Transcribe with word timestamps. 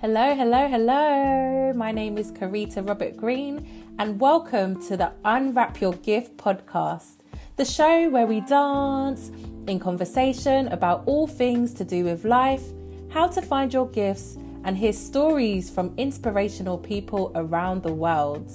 Hello, 0.00 0.34
hello, 0.34 0.66
hello. 0.66 1.74
My 1.74 1.92
name 1.92 2.16
is 2.16 2.32
Karita 2.32 2.88
Robert 2.88 3.18
Green, 3.18 3.94
and 3.98 4.18
welcome 4.18 4.82
to 4.86 4.96
the 4.96 5.12
Unwrap 5.26 5.78
Your 5.82 5.92
Gift 5.92 6.38
podcast, 6.38 7.16
the 7.56 7.66
show 7.66 8.08
where 8.08 8.24
we 8.24 8.40
dance 8.40 9.30
in 9.66 9.78
conversation 9.78 10.68
about 10.68 11.02
all 11.04 11.26
things 11.26 11.74
to 11.74 11.84
do 11.84 12.04
with 12.04 12.24
life, 12.24 12.62
how 13.10 13.26
to 13.26 13.42
find 13.42 13.74
your 13.74 13.88
gifts, 13.90 14.38
and 14.64 14.74
hear 14.74 14.94
stories 14.94 15.68
from 15.68 15.92
inspirational 15.98 16.78
people 16.78 17.30
around 17.34 17.82
the 17.82 17.92
world. 17.92 18.50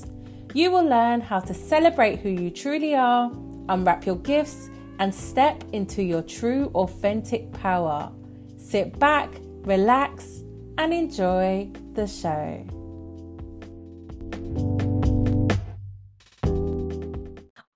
You 0.55 0.71
will 0.71 0.85
learn 0.85 1.21
how 1.21 1.41
to 1.41 1.53
celebrate 1.53 2.21
who 2.21 2.29
you 2.29 2.49
truly 2.49 2.95
are, 2.95 3.29
unwrap 3.69 4.07
your 4.07 4.17
gifts, 4.17 4.71
and 4.97 5.13
step 5.13 5.63
into 5.73 6.01
your 6.01 6.23
true, 6.23 6.71
authentic 6.73 7.51
power. 7.51 8.11
Sit 8.57 8.97
back, 8.97 9.29
relax, 9.61 10.41
and 10.77 10.93
enjoy 10.93 11.69
the 11.93 12.07
show. 12.07 12.65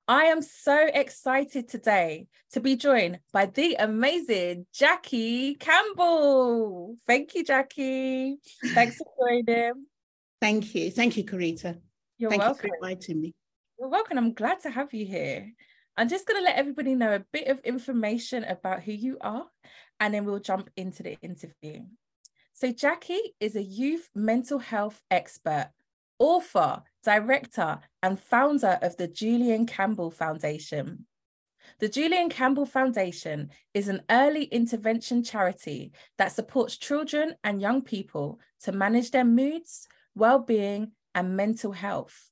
I 0.07 0.23
am 0.23 0.41
so 0.41 0.87
excited 0.91 1.69
today 1.69 2.27
to 2.51 2.59
be 2.59 2.75
joined 2.75 3.19
by 3.31 3.45
the 3.45 3.75
amazing 3.75 4.65
Jacqui 4.73 5.59
Campbell. 5.59 6.97
Thank 7.05 7.35
you, 7.35 7.45
Jacqui. 7.45 8.37
Thanks 8.73 8.97
for 8.97 9.05
joining. 9.19 9.85
Thank 10.41 10.73
you. 10.73 10.89
Thank 10.89 11.15
you, 11.17 11.23
Karita. 11.23 11.77
You're 12.17 12.31
Thank 12.31 12.41
welcome. 12.41 12.65
you 12.65 12.69
for 12.79 12.87
inviting 12.87 13.21
me. 13.21 13.35
You're 13.79 13.89
welcome. 13.89 14.17
I'm 14.17 14.33
glad 14.33 14.61
to 14.61 14.71
have 14.71 14.93
you 14.93 15.05
here. 15.05 15.53
I'm 15.95 16.09
just 16.09 16.25
going 16.25 16.39
to 16.39 16.43
let 16.43 16.55
everybody 16.55 16.95
know 16.95 17.13
a 17.13 17.23
bit 17.31 17.47
of 17.47 17.59
information 17.59 18.43
about 18.45 18.81
who 18.83 18.93
you 18.93 19.17
are, 19.21 19.45
and 19.99 20.13
then 20.13 20.25
we'll 20.25 20.39
jump 20.39 20.69
into 20.75 21.03
the 21.03 21.19
interview. 21.21 21.81
So, 22.59 22.73
Jacqui 22.73 23.19
is 23.39 23.55
a 23.55 23.63
youth 23.63 24.09
mental 24.13 24.59
health 24.59 25.01
expert, 25.09 25.71
author, 26.17 26.83
director, 27.05 27.79
and 28.03 28.19
founder 28.19 28.77
of 28.81 28.97
the 28.97 29.07
Julian 29.07 29.65
Campbell 29.65 30.11
Foundation. 30.11 31.05
The 31.79 31.87
Julian 31.87 32.27
Campbell 32.27 32.65
Foundation 32.65 33.51
is 33.73 33.87
an 33.87 34.01
early 34.09 34.43
intervention 34.43 35.23
charity 35.23 35.93
that 36.17 36.33
supports 36.33 36.75
children 36.75 37.35
and 37.45 37.61
young 37.61 37.81
people 37.81 38.41
to 38.63 38.73
manage 38.73 39.11
their 39.11 39.23
moods, 39.23 39.87
well 40.13 40.39
being, 40.39 40.91
and 41.15 41.37
mental 41.37 41.71
health, 41.71 42.29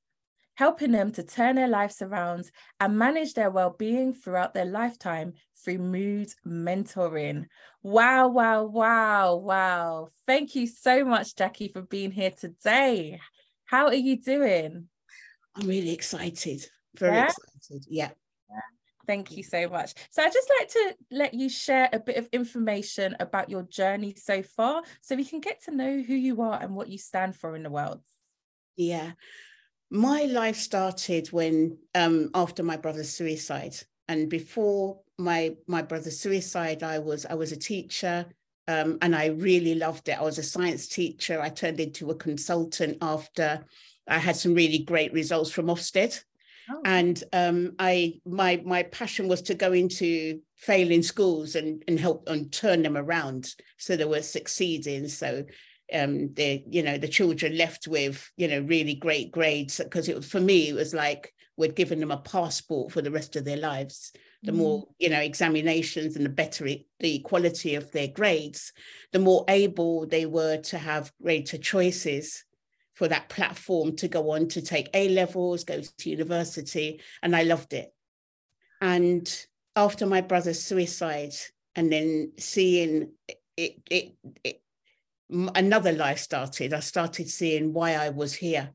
helping 0.58 0.92
them 0.92 1.12
to 1.12 1.24
turn 1.24 1.56
their 1.56 1.68
lives 1.68 2.02
around 2.02 2.50
and 2.80 2.98
manage 2.98 3.36
their 3.36 3.52
well 3.52 3.70
being 3.70 4.14
throughout 4.14 4.54
their 4.54 4.66
lifetime 4.66 5.34
through 5.64 5.78
mood 5.78 6.30
mentoring. 6.46 7.46
Wow, 7.84 8.28
wow, 8.30 8.64
wow, 8.64 9.36
wow. 9.36 10.10
Thank 10.26 10.56
you 10.56 10.66
so 10.66 11.06
much, 11.06 11.36
Jacqui, 11.36 11.72
for 11.72 11.84
being 11.84 12.12
here 12.12 12.32
today. 12.32 13.20
How 13.66 13.86
are 13.86 13.94
you 13.94 14.20
doing? 14.20 14.90
I'm 15.56 15.68
really 15.68 15.94
excited. 15.94 16.66
Very 16.98 17.18
Yeah? 17.18 17.30
excited. 17.30 17.86
Yeah. 17.88 18.10
Thank 19.06 19.38
you 19.38 19.44
so 19.44 19.70
much. 19.70 19.94
So 20.10 20.22
I'd 20.22 20.34
just 20.34 20.52
like 20.60 20.68
to 20.70 20.96
let 21.12 21.34
you 21.34 21.48
share 21.50 21.88
a 21.94 22.00
bit 22.00 22.18
of 22.18 22.28
information 22.34 23.16
about 23.22 23.50
your 23.50 23.64
journey 23.64 24.16
so 24.16 24.44
far 24.44 24.84
so 25.02 25.16
we 25.16 25.24
can 25.24 25.40
get 25.40 25.64
to 25.64 25.72
know 25.72 26.02
who 26.02 26.14
you 26.14 26.42
are 26.42 26.62
and 26.62 26.76
what 26.76 26.90
you 26.90 26.98
stand 26.98 27.34
for 27.34 27.56
in 27.56 27.64
the 27.64 27.70
world. 27.70 28.02
Yeah. 28.76 29.12
My 29.90 30.24
life 30.24 30.58
started 30.58 31.28
when 31.32 31.78
um 31.96 32.30
after 32.34 32.64
my 32.64 32.78
brother's 32.78 33.10
suicide. 33.10 33.76
And 34.08 34.30
before 34.30 35.02
my 35.18 35.56
my 35.68 35.82
brother's 35.82 36.20
suicide, 36.20 36.84
I 36.84 37.00
was 37.00 37.26
I 37.26 37.36
was 37.36 37.52
a 37.52 37.58
teacher. 37.58 38.26
Um, 38.70 38.98
and 39.02 39.16
I 39.16 39.28
really 39.28 39.76
loved 39.76 40.10
it. 40.10 40.20
I 40.20 40.24
was 40.24 40.38
a 40.38 40.44
science 40.44 40.90
teacher. 40.90 41.40
I 41.40 41.48
turned 41.48 41.80
into 41.80 42.12
a 42.12 42.16
consultant 42.16 42.98
after 43.02 43.66
I 44.08 44.18
had 44.18 44.36
some 44.36 44.54
really 44.54 44.80
great 44.80 45.14
results 45.14 45.52
from 45.52 45.68
Ofsted. 45.68 46.22
Oh, 46.70 46.82
and 46.84 47.24
um, 47.32 47.76
I 47.80 48.20
my 48.26 48.62
my 48.66 48.84
passion 48.84 49.30
was 49.30 49.42
to 49.44 49.56
go 49.56 49.72
into 49.72 50.42
failing 50.56 51.02
schools 51.02 51.56
and 51.56 51.82
and 51.88 51.98
help 51.98 52.28
and 52.28 52.52
turn 52.52 52.82
them 52.82 52.98
around 52.98 53.54
so 53.78 53.96
they 53.96 54.04
were 54.06 54.22
succeeding. 54.22 55.08
So 55.08 55.46
um, 55.94 56.34
the 56.34 56.64
you 56.70 56.84
know 56.84 56.98
the 56.98 57.08
children 57.08 57.58
left 57.58 57.88
with 57.88 58.30
you 58.38 58.48
know 58.48 58.60
really 58.62 58.96
great 58.96 59.32
grades 59.32 59.78
because 59.78 60.10
it 60.10 60.16
was 60.16 60.30
for 60.30 60.42
me 60.42 60.70
it 60.70 60.76
was 60.76 60.94
like 60.94 61.34
we'd 61.56 61.76
given 61.76 62.00
them 62.00 62.12
a 62.12 62.18
passport 62.18 62.92
for 62.92 63.02
the 63.02 63.12
rest 63.12 63.36
of 63.36 63.46
their 63.46 63.58
lives. 63.58 64.12
The 64.44 64.52
more 64.52 64.88
you 65.00 65.10
know 65.10 65.20
examinations 65.20 66.16
and 66.16 66.24
the 66.24 66.30
better 66.30 66.68
it, 66.68 66.86
the 67.00 67.20
quality 67.20 67.76
of 67.76 67.92
their 67.92 68.08
grades, 68.08 68.72
the 69.12 69.20
more 69.20 69.44
able 69.50 70.06
they 70.06 70.26
were 70.26 70.58
to 70.58 70.78
have 70.78 71.12
greater 71.22 71.58
choices 71.58 72.46
for 72.94 73.08
that 73.08 73.30
platform 73.30 73.96
to 73.96 74.08
go 74.08 74.32
on 74.32 74.48
to 74.50 74.62
take 74.62 74.90
A 74.94 75.10
levels, 75.10 75.64
go 75.64 75.82
to 75.82 76.10
university, 76.10 77.02
and 77.22 77.36
I 77.36 77.44
loved 77.44 77.74
it. 77.74 77.94
And 78.80 79.28
after 79.76 80.06
my 80.06 80.22
brother's 80.22 80.62
suicide, 80.62 81.34
and 81.76 81.92
then 81.92 82.32
seeing 82.38 83.12
it, 83.56 83.82
it, 83.90 84.16
it, 84.44 84.62
another 85.30 85.92
life 85.92 86.20
started. 86.20 86.74
I 86.74 86.80
started 86.80 87.30
seeing 87.30 87.74
why 87.74 87.94
I 87.94 88.10
was 88.10 88.34
here, 88.34 88.72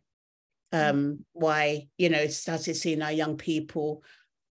um, 0.73 1.25
why 1.33 1.89
you 1.99 2.09
know 2.09 2.27
started 2.29 2.77
seeing 2.77 3.03
our 3.03 3.13
young 3.13 3.37
people 3.37 4.03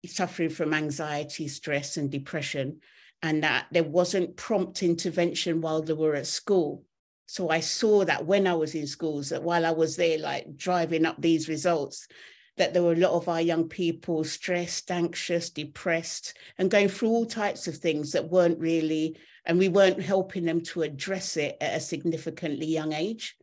suffering 0.06 0.50
from 0.50 0.74
anxiety, 0.74 1.48
stress, 1.48 1.96
and 1.96 2.10
depression, 2.10 2.80
and 3.22 3.42
that 3.42 3.66
there 3.72 3.84
wasn't 3.84 4.36
prompt 4.36 4.82
intervention 4.82 5.60
while 5.60 5.82
they 5.82 5.94
were 5.94 6.14
at 6.14 6.26
school. 6.26 6.84
So 7.26 7.48
I 7.48 7.60
saw 7.60 8.04
that 8.04 8.26
when 8.26 8.46
I 8.46 8.54
was 8.54 8.74
in 8.74 8.86
schools, 8.86 9.30
that 9.30 9.42
while 9.42 9.64
I 9.64 9.70
was 9.70 9.96
there, 9.96 10.18
like 10.18 10.56
driving 10.56 11.06
up 11.06 11.16
these 11.18 11.48
results, 11.48 12.06
that 12.56 12.72
there 12.72 12.82
were 12.82 12.92
a 12.92 12.96
lot 12.96 13.12
of 13.12 13.28
our 13.28 13.40
young 13.40 13.68
people 13.68 14.22
stressed, 14.24 14.90
anxious, 14.90 15.50
depressed, 15.50 16.36
and 16.58 16.70
going 16.70 16.88
through 16.88 17.08
all 17.08 17.26
types 17.26 17.66
of 17.66 17.76
things 17.76 18.12
that 18.12 18.30
weren't 18.30 18.58
really, 18.58 19.16
and 19.44 19.58
we 19.58 19.68
weren't 19.68 20.00
helping 20.00 20.44
them 20.44 20.60
to 20.60 20.82
address 20.82 21.36
it 21.36 21.56
at 21.60 21.76
a 21.76 21.80
significantly 21.80 22.66
young 22.66 22.92
age. 22.92 23.36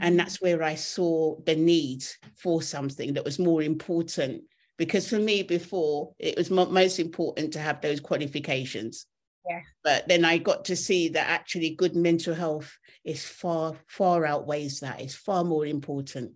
And 0.00 0.14
mm. 0.14 0.18
that's 0.18 0.42
where 0.42 0.62
I 0.62 0.74
saw 0.74 1.36
the 1.46 1.56
need 1.56 2.04
for 2.36 2.60
something 2.60 3.14
that 3.14 3.24
was 3.24 3.38
more 3.38 3.62
important. 3.62 4.42
Because 4.76 5.08
for 5.08 5.18
me, 5.18 5.42
before, 5.42 6.12
it 6.18 6.36
was 6.36 6.50
mo- 6.50 6.66
most 6.66 6.98
important 6.98 7.52
to 7.52 7.60
have 7.60 7.80
those 7.80 8.00
qualifications. 8.00 9.06
Yeah. 9.48 9.60
But 9.82 10.08
then 10.08 10.24
I 10.24 10.38
got 10.38 10.66
to 10.66 10.76
see 10.76 11.08
that 11.10 11.28
actually 11.28 11.70
good 11.70 11.96
mental 11.96 12.34
health 12.34 12.76
is 13.04 13.24
far, 13.24 13.76
far 13.86 14.26
outweighs 14.26 14.80
that. 14.80 15.00
It's 15.00 15.14
far 15.14 15.44
more 15.44 15.66
important. 15.66 16.32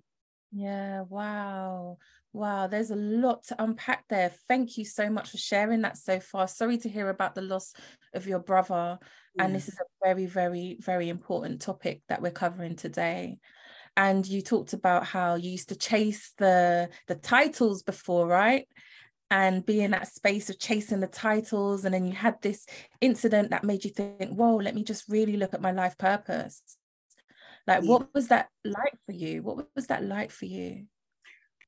Yeah, 0.55 1.03
wow. 1.09 1.99
Wow, 2.33 2.69
there's 2.69 2.91
a 2.91 2.97
lot 2.97 3.45
to 3.45 3.63
unpack 3.63 4.05
there. 4.09 4.33
Thank 4.49 4.79
you 4.79 4.85
so 4.85 5.11
much 5.11 5.31
for 5.31 5.37
sharing 5.37 5.83
that 5.83 5.97
so 5.97 6.21
far. 6.21 6.47
Sorry 6.47 6.79
to 6.79 6.89
hear 6.89 7.09
about 7.09 7.35
the 7.35 7.43
loss 7.43 7.73
of 8.13 8.27
your 8.27 8.39
brother. 8.39 8.99
And 9.39 9.55
this 9.55 9.65
mm. 9.65 9.69
is 9.69 9.79
a 9.81 10.07
very, 10.07 10.27
very, 10.27 10.77
very 10.81 11.09
important 11.09 11.61
topic 11.61 12.03
that 12.09 12.23
we're 12.23 12.31
covering 12.31 12.77
today. 12.77 13.39
And 13.97 14.27
you 14.27 14.43
talked 14.43 14.73
about 14.73 15.05
how 15.05 15.35
you 15.35 15.51
used 15.51 15.69
to 15.71 15.77
chase 15.77 16.33
the 16.39 16.89
the 17.09 17.15
titles 17.17 17.83
before, 17.83 18.27
right? 18.27 18.67
And 19.31 19.67
be 19.67 19.81
in 19.81 19.91
that 19.93 20.09
space 20.09 20.51
of 20.51 20.59
chasing 20.61 21.01
the 21.01 21.09
titles. 21.09 21.85
And 21.85 21.95
then 21.95 22.07
you 22.07 22.13
had 22.13 22.41
this 22.43 22.67
incident 23.01 23.51
that 23.51 23.65
made 23.65 23.85
you 23.85 23.91
think, 23.91 24.33
whoa, 24.33 24.57
let 24.57 24.75
me 24.75 24.85
just 24.85 25.09
really 25.09 25.37
look 25.37 25.55
at 25.55 25.63
my 25.63 25.73
life 25.73 25.99
purpose. 25.99 26.63
Like, 27.67 27.83
Yeah. 27.83 27.89
what 27.91 28.15
was 28.15 28.29
that 28.29 28.49
like 28.65 28.97
for 29.07 29.13
you? 29.13 29.43
What 29.43 29.67
was 29.75 29.87
that 29.89 30.05
like 30.05 30.31
for 30.31 30.45
you? 30.47 30.87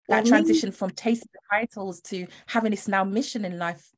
Well, 0.09 0.19
that 0.19 0.25
me- 0.25 0.31
transition 0.31 0.71
from 0.73 0.91
chasing 0.93 1.29
the 1.33 1.41
titles 1.51 2.01
to 2.03 2.27
having 2.47 2.71
this 2.71 2.87
now 2.89 3.05
mission 3.05 3.45
in 3.45 3.59
life. 3.59 3.91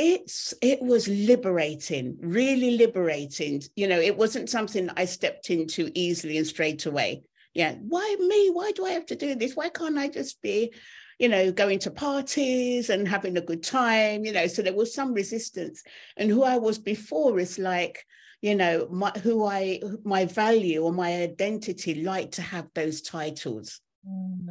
it's 0.00 0.54
it 0.62 0.80
was 0.80 1.08
liberating 1.08 2.16
really 2.20 2.76
liberating 2.76 3.60
you 3.74 3.88
know 3.88 3.98
it 3.98 4.16
wasn't 4.16 4.48
something 4.48 4.88
i 4.96 5.04
stepped 5.04 5.50
into 5.50 5.90
easily 5.94 6.38
and 6.38 6.46
straight 6.46 6.86
away 6.86 7.20
yeah 7.52 7.74
why 7.80 8.14
me 8.20 8.48
why 8.52 8.70
do 8.72 8.86
i 8.86 8.90
have 8.90 9.06
to 9.06 9.16
do 9.16 9.34
this 9.34 9.56
why 9.56 9.68
can't 9.68 9.98
i 9.98 10.06
just 10.06 10.40
be 10.40 10.72
you 11.18 11.28
know 11.28 11.50
going 11.50 11.80
to 11.80 11.90
parties 11.90 12.90
and 12.90 13.08
having 13.08 13.36
a 13.36 13.40
good 13.40 13.62
time 13.64 14.24
you 14.24 14.32
know 14.32 14.46
so 14.46 14.62
there 14.62 14.72
was 14.72 14.94
some 14.94 15.12
resistance 15.12 15.82
and 16.16 16.30
who 16.30 16.44
i 16.44 16.56
was 16.58 16.78
before 16.78 17.40
is 17.40 17.58
like 17.58 18.04
you 18.40 18.54
know 18.54 18.86
my, 18.90 19.10
who 19.22 19.44
i 19.44 19.80
my 20.04 20.24
value 20.24 20.82
or 20.82 20.92
my 20.92 21.22
identity 21.22 22.02
like 22.02 22.30
to 22.30 22.42
have 22.42 22.68
those 22.74 23.00
titles 23.02 23.80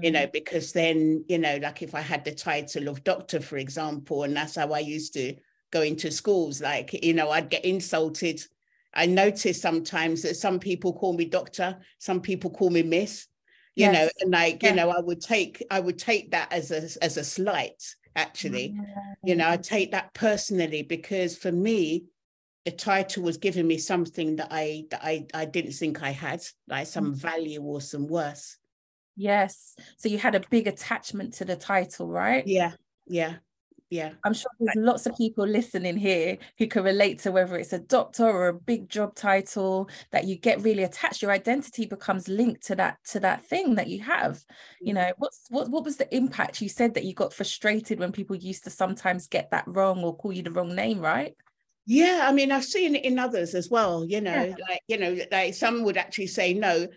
you 0.01 0.12
know, 0.12 0.22
mm-hmm. 0.22 0.31
because 0.31 0.74
then, 0.74 1.24
you 1.28 1.39
know, 1.39 1.57
like 1.62 1.81
if 1.81 1.95
I 1.95 2.01
had 2.01 2.24
the 2.24 2.34
title 2.34 2.88
of 2.88 3.04
doctor, 3.04 3.39
for 3.39 3.57
example, 3.57 4.24
and 4.24 4.36
that's 4.36 4.56
how 4.56 4.72
I 4.72 4.80
used 4.80 5.13
to 5.13 5.36
go 5.72 5.81
into 5.81 6.12
schools, 6.12 6.62
like, 6.62 6.94
you 7.04 7.13
know, 7.13 7.31
I'd 7.31 7.50
get 7.50 7.66
insulted. 7.66 8.42
I 8.94 9.07
notice 9.07 9.60
sometimes 9.60 10.22
that 10.22 10.36
some 10.36 10.60
people 10.60 10.94
call 10.94 11.13
me 11.13 11.25
doctor, 11.25 11.80
some 11.98 12.22
people 12.22 12.51
call 12.51 12.69
me 12.69 12.83
miss, 12.83 13.25
you 13.75 13.92
know, 13.92 14.07
and 14.19 14.31
like, 14.31 14.62
Yeah. 14.62 14.69
you 14.69 14.75
know, 14.75 14.90
I 14.90 15.00
would 15.00 15.22
take, 15.22 15.66
I 15.72 15.80
would 15.80 15.98
take 15.98 16.31
that 16.31 16.51
as 16.51 16.72
a 16.72 17.04
as 17.04 17.18
a 17.18 17.24
slight, 17.24 17.83
actually. 18.16 18.75
You 19.24 19.36
know, 19.36 19.48
I 19.48 19.54
mm-hmm. 19.54 19.62
take 19.62 19.92
that 19.92 20.13
personally 20.13 20.83
because 20.83 21.36
for 21.36 21.51
me, 21.51 22.06
the 22.68 22.72
title 22.72 23.24
was 23.24 23.38
giving 23.38 23.66
me 23.66 23.78
something 23.78 24.36
that 24.36 24.50
I 24.52 24.84
that 24.92 25.00
I, 25.02 25.25
I 25.34 25.46
didn't 25.46 25.72
think 25.72 26.04
I 26.04 26.10
had, 26.10 26.44
like 26.68 26.86
some 26.88 27.14
Mm. 27.14 27.16
value 27.16 27.62
or 27.62 27.80
some 27.80 28.08
worth. 28.08 28.58
Yes. 29.16 29.74
So 29.96 30.10
you 30.10 30.18
had 30.18 30.36
a 30.36 30.42
big 30.50 30.68
attachment 30.68 31.36
to 31.36 31.46
the 31.46 31.56
title, 31.56 32.10
right? 32.10 32.46
Yeah, 32.46 32.74
yeah, 33.06 33.36
yeah. 33.90 34.12
I'm 34.25 34.34
sure 34.34 34.52
there's 34.60 34.75
lots 34.75 35.06
of 35.06 35.16
people 35.16 35.48
listening 35.48 35.96
here 35.96 36.40
who 36.58 36.68
can 36.68 36.84
relate 36.84 37.19
to 37.19 37.31
whether 37.31 37.56
it's 37.56 37.72
a 37.72 37.80
doctor 37.80 38.25
or 38.25 38.50
a 38.50 38.54
big 38.54 38.90
job 38.90 39.16
title 39.16 39.90
that 40.12 40.25
you 40.25 40.36
get 40.36 40.62
really 40.62 40.84
attached. 40.84 41.22
Your 41.22 41.31
identity 41.31 41.86
becomes 41.86 42.28
linked 42.28 42.66
to 42.66 42.75
that 42.75 42.98
to 43.12 43.22
that 43.22 43.46
thing 43.46 43.75
that 43.75 43.88
you 43.88 44.02
have. 44.02 44.44
You 44.81 44.94
know, 44.94 45.14
what's 45.19 45.46
what 45.50 45.69
what 45.69 45.86
was 45.86 45.96
the 45.96 46.14
impact? 46.14 46.62
You 46.62 46.68
said 46.68 46.96
that 46.96 47.06
you 47.06 47.14
got 47.14 47.31
frustrated 47.34 47.98
when 47.98 48.12
people 48.12 48.36
used 48.36 48.66
to 48.66 48.69
sometimes 48.69 49.30
get 49.30 49.52
that 49.52 49.64
wrong 49.68 50.04
or 50.04 50.18
call 50.18 50.34
you 50.34 50.44
the 50.44 50.52
wrong 50.52 50.75
name, 50.75 51.00
right? 51.00 51.34
Yeah, 51.89 52.25
I 52.28 52.34
mean, 52.34 52.51
I've 52.51 52.66
seen 52.66 52.95
it 52.95 53.06
in 53.06 53.18
others 53.18 53.56
as 53.56 53.69
well, 53.69 54.06
you 54.06 54.19
know, 54.19 54.34
Yeah. 54.50 54.56
like, 54.69 54.81
you 54.89 54.98
know, 54.98 55.18
like 55.31 55.54
some 55.54 55.84
would 55.84 55.95
actually 55.95 56.28
say 56.28 56.54
no, 56.54 56.88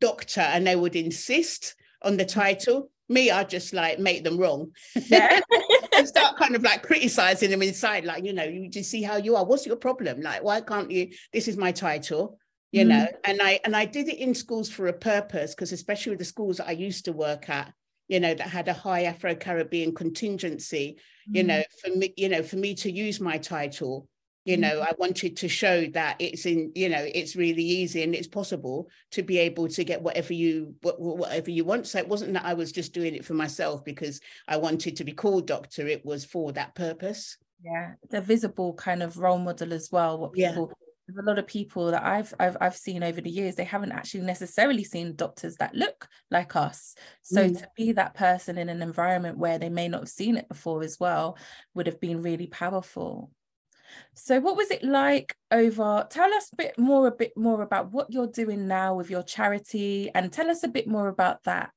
doctor, 0.00 0.42
and 0.42 0.66
they 0.66 0.76
would 0.76 0.94
insist 0.94 1.74
on 2.02 2.18
the 2.18 2.26
title. 2.26 2.90
Me, 3.08 3.30
I 3.30 3.44
just 3.44 3.72
like 3.72 3.98
make 3.98 4.22
them 4.22 4.36
wrong 4.38 4.72
Yeah. 4.94 5.40
and 5.96 6.06
start 6.06 6.36
kind 6.36 6.54
of 6.54 6.62
like 6.62 6.82
criticizing 6.82 7.50
them 7.50 7.62
inside, 7.62 8.04
like, 8.04 8.24
you 8.24 8.34
know, 8.34 8.44
you 8.44 8.68
just 8.68 8.90
see 8.90 9.02
how 9.02 9.16
you 9.16 9.34
are. 9.36 9.44
What's 9.46 9.64
your 9.66 9.76
problem? 9.76 10.20
Like, 10.20 10.42
why 10.42 10.60
can't 10.60 10.90
you? 10.90 11.10
This 11.32 11.48
is 11.48 11.56
my 11.56 11.72
title, 11.72 12.38
you 12.70 12.84
Mm. 12.84 12.88
know. 12.88 13.06
And 13.24 13.40
I 13.42 13.60
and 13.64 13.74
I 13.74 13.86
did 13.86 14.08
it 14.08 14.18
in 14.18 14.34
schools 14.34 14.68
for 14.70 14.88
a 14.88 14.92
purpose, 14.92 15.54
because 15.54 15.72
especially 15.72 16.10
with 16.10 16.18
the 16.18 16.24
schools 16.26 16.58
that 16.58 16.68
I 16.68 16.72
used 16.72 17.06
to 17.06 17.12
work 17.12 17.48
at, 17.48 17.72
you 18.08 18.20
know, 18.20 18.34
that 18.34 18.48
had 18.48 18.68
a 18.68 18.74
high 18.74 19.04
Afro-Caribbean 19.04 19.94
contingency, 19.94 20.98
you 21.32 21.42
Mm. 21.42 21.48
know, 21.48 21.62
for 21.80 21.90
me, 21.96 22.12
you 22.18 22.28
know, 22.28 22.42
for 22.42 22.56
me 22.56 22.74
to 22.76 22.90
use 22.90 23.20
my 23.20 23.38
title, 23.38 24.08
you 24.44 24.56
Mm. 24.56 24.60
know, 24.60 24.80
I 24.80 24.92
wanted 24.98 25.36
to 25.38 25.48
show 25.48 25.86
that 25.86 26.16
it's 26.18 26.44
in, 26.46 26.72
you 26.74 26.88
know, 26.88 27.02
it's 27.14 27.34
really 27.36 27.62
easy 27.64 28.02
and 28.02 28.14
it's 28.14 28.28
possible 28.28 28.88
to 29.12 29.22
be 29.22 29.38
able 29.38 29.68
to 29.68 29.84
get 29.84 30.02
whatever 30.02 30.34
you 30.34 30.74
wha- 30.82 30.96
wha- 30.98 31.14
whatever 31.14 31.50
you 31.50 31.64
want. 31.64 31.86
So 31.86 31.98
it 31.98 32.08
wasn't 32.08 32.34
that 32.34 32.44
I 32.44 32.54
was 32.54 32.72
just 32.72 32.92
doing 32.92 33.14
it 33.14 33.24
for 33.24 33.34
myself 33.34 33.84
because 33.84 34.20
I 34.46 34.56
wanted 34.58 34.96
to 34.96 35.04
be 35.04 35.12
called 35.12 35.46
doctor. 35.46 35.86
It 35.86 36.04
was 36.04 36.24
for 36.24 36.52
that 36.52 36.74
purpose. 36.74 37.36
Yeah, 37.62 37.94
the 38.10 38.20
visible 38.20 38.74
kind 38.74 39.02
of 39.02 39.16
role 39.16 39.38
model 39.38 39.72
as 39.72 39.90
well. 39.90 40.18
What 40.18 40.32
Yeah. 40.36 40.50
people, 40.50 40.72
there's 41.08 41.18
a 41.18 41.22
lot 41.26 41.38
of 41.38 41.46
people 41.46 41.90
that 41.92 42.04
I've 42.04 42.34
I've 42.38 42.56
I've 42.60 42.76
seen 42.76 43.02
over 43.02 43.22
the 43.22 43.30
years, 43.30 43.54
they 43.54 43.64
haven't 43.64 43.92
actually 43.92 44.24
necessarily 44.24 44.84
seen 44.84 45.16
doctors 45.16 45.56
that 45.56 45.74
look 45.74 46.08
like 46.30 46.54
us. 46.56 46.94
So 47.22 47.48
Mm. 47.48 47.58
to 47.60 47.68
be 47.76 47.92
that 47.92 48.12
person 48.14 48.58
in 48.58 48.68
an 48.68 48.82
environment 48.82 49.38
where 49.38 49.58
they 49.58 49.70
may 49.70 49.88
not 49.88 50.00
have 50.02 50.08
seen 50.10 50.36
it 50.36 50.48
before 50.48 50.82
as 50.82 51.00
well 51.00 51.38
would 51.74 51.86
have 51.86 52.00
been 52.00 52.20
really 52.20 52.46
powerful. 52.46 53.30
So 54.14 54.40
what 54.40 54.56
was 54.56 54.70
it 54.70 54.82
like 54.82 55.34
over? 55.50 56.06
Tell 56.10 56.32
us 56.34 56.50
a 56.52 56.56
bit 56.56 56.78
more, 56.78 57.06
a 57.06 57.12
bit 57.12 57.36
more 57.36 57.62
about 57.62 57.92
what 57.92 58.12
you're 58.12 58.26
doing 58.26 58.66
now 58.66 58.94
with 58.94 59.10
your 59.10 59.22
charity, 59.22 60.10
and 60.14 60.32
tell 60.32 60.50
us 60.50 60.62
a 60.62 60.68
bit 60.68 60.86
more 60.86 61.08
about 61.08 61.42
that. 61.44 61.70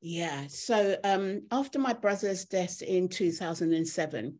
Yeah. 0.00 0.46
So 0.48 0.96
um, 1.02 1.42
after 1.50 1.78
my 1.78 1.92
brother's 1.92 2.44
death 2.44 2.82
in 2.82 3.08
2007, 3.08 4.38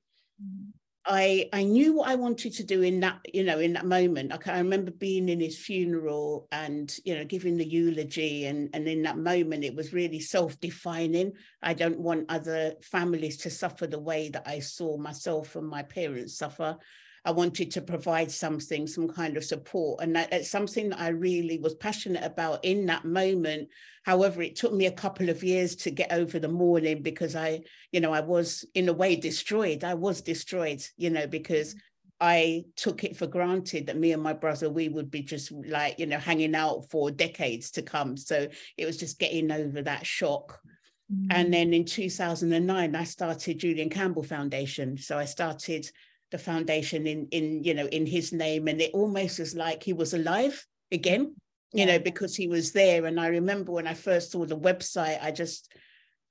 I 1.06 1.49
I 1.53 1.62
knew 1.62 1.94
what 1.94 2.08
I 2.08 2.17
wanted 2.17 2.53
to 2.55 2.64
do 2.64 2.82
in 2.82 3.00
that 3.00 3.20
you 3.32 3.44
know 3.44 3.58
in 3.58 3.75
that 3.75 3.87
moment. 3.87 4.38
Can, 4.41 4.55
I 4.55 4.58
remember 4.58 4.91
being 4.91 5.29
in 5.29 5.41
his 5.41 5.58
funeral 5.58 6.49
and 6.50 6.94
you 7.05 7.14
know 7.14 7.25
giving 7.25 7.56
the 7.56 7.69
eulogy, 7.69 8.47
and 8.47 8.69
and 8.75 8.88
in 8.88 9.03
that 9.03 9.17
moment 9.19 9.64
it 9.64 9.75
was 9.75 9.93
really 9.93 10.20
self 10.20 10.58
defining. 10.61 11.32
I 11.62 11.75
don't 11.75 12.00
want 12.00 12.26
other 12.29 12.75
families 12.82 13.37
to 13.38 13.50
suffer 13.50 13.87
the 13.87 14.00
way 14.00 14.31
that 14.31 14.47
I 14.47 14.58
saw 14.58 14.97
myself 14.97 15.55
and 15.56 15.69
my 15.69 15.82
parents 15.82 16.37
suffer. 16.37 16.76
I 17.26 17.32
wanted 17.32 17.70
to 17.73 17.82
provide 17.82 18.31
something, 18.31 18.87
some 18.87 19.08
kind 19.08 19.37
of 19.37 19.44
support, 19.44 20.02
and 20.02 20.17
that, 20.17 20.31
that's 20.31 20.50
something 20.50 20.90
that 20.90 21.00
I 21.00 21.08
really 21.08 21.58
was 21.58 21.75
passionate 21.75 22.25
about 22.25 22.64
in 22.64 22.87
that 22.87 23.05
moment. 23.05 23.69
However, 24.05 24.40
it 24.43 24.56
took 24.56 24.73
me 24.73 24.87
a 24.87 24.93
couple 24.93 25.28
of 25.28 25.43
years 25.43 25.75
to 25.76 25.90
get 25.90 26.12
over 26.12 26.38
the 26.38 26.49
mourning 26.49 27.02
because 27.02 27.34
I 27.34 27.62
you 27.96 28.00
know, 28.00 28.12
I 28.12 28.20
was 28.20 28.62
in 28.75 28.90
a 28.90 28.93
way 28.93 29.17
destroyed. 29.17 29.82
I 29.82 29.94
was 29.94 30.20
destroyed, 30.20 30.84
you 30.99 31.08
know, 31.08 31.26
because 31.26 31.75
mm. 31.75 31.78
I 32.20 32.64
took 32.76 33.05
it 33.05 33.17
for 33.17 33.26
granted 33.26 33.87
that 33.87 33.96
me 33.96 34.12
and 34.12 34.23
my 34.23 34.32
brother, 34.32 34.69
we 34.69 34.90
would 34.90 35.11
be 35.11 35.23
just 35.23 35.50
like, 35.50 35.99
you 35.99 36.05
know, 36.05 36.19
hanging 36.19 36.55
out 36.55 36.90
for 36.90 37.11
decades 37.11 37.70
to 37.73 37.82
come. 37.82 38.17
So 38.17 38.49
it 38.76 38.84
was 38.84 38.96
just 38.96 39.19
getting 39.19 39.50
over 39.50 39.81
that 39.82 40.05
shock. 40.06 40.61
Mm. 41.11 41.26
And 41.31 41.55
then 41.55 41.73
in 41.73 41.84
2009, 41.84 42.94
I 42.94 43.05
started 43.05 43.58
Julian 43.58 43.88
Campbell 43.88 44.23
Foundation. 44.23 44.99
So 44.99 45.17
I 45.17 45.25
started 45.25 45.90
the 46.31 46.38
foundation 46.38 47.06
in, 47.06 47.28
in, 47.31 47.62
you 47.64 47.75
know, 47.75 47.87
in 47.87 48.06
his 48.06 48.32
name. 48.32 48.69
And 48.69 48.81
it 48.81 48.93
almost 48.94 49.38
was 49.38 49.55
like 49.55 49.82
he 49.82 49.93
was 49.93 50.14
alive 50.14 50.64
again, 50.90 51.34
you 51.73 51.84
Yeah. 51.84 51.87
know, 51.87 51.99
because 51.99 52.34
he 52.34 52.49
was 52.49 52.73
there. 52.73 53.06
And 53.06 53.20
I 53.20 53.28
remember 53.28 53.73
when 53.73 53.87
I 53.87 53.94
first 53.94 54.32
saw 54.32 54.44
the 54.44 54.58
website, 54.58 55.23
I 55.23 55.31
just 55.31 55.73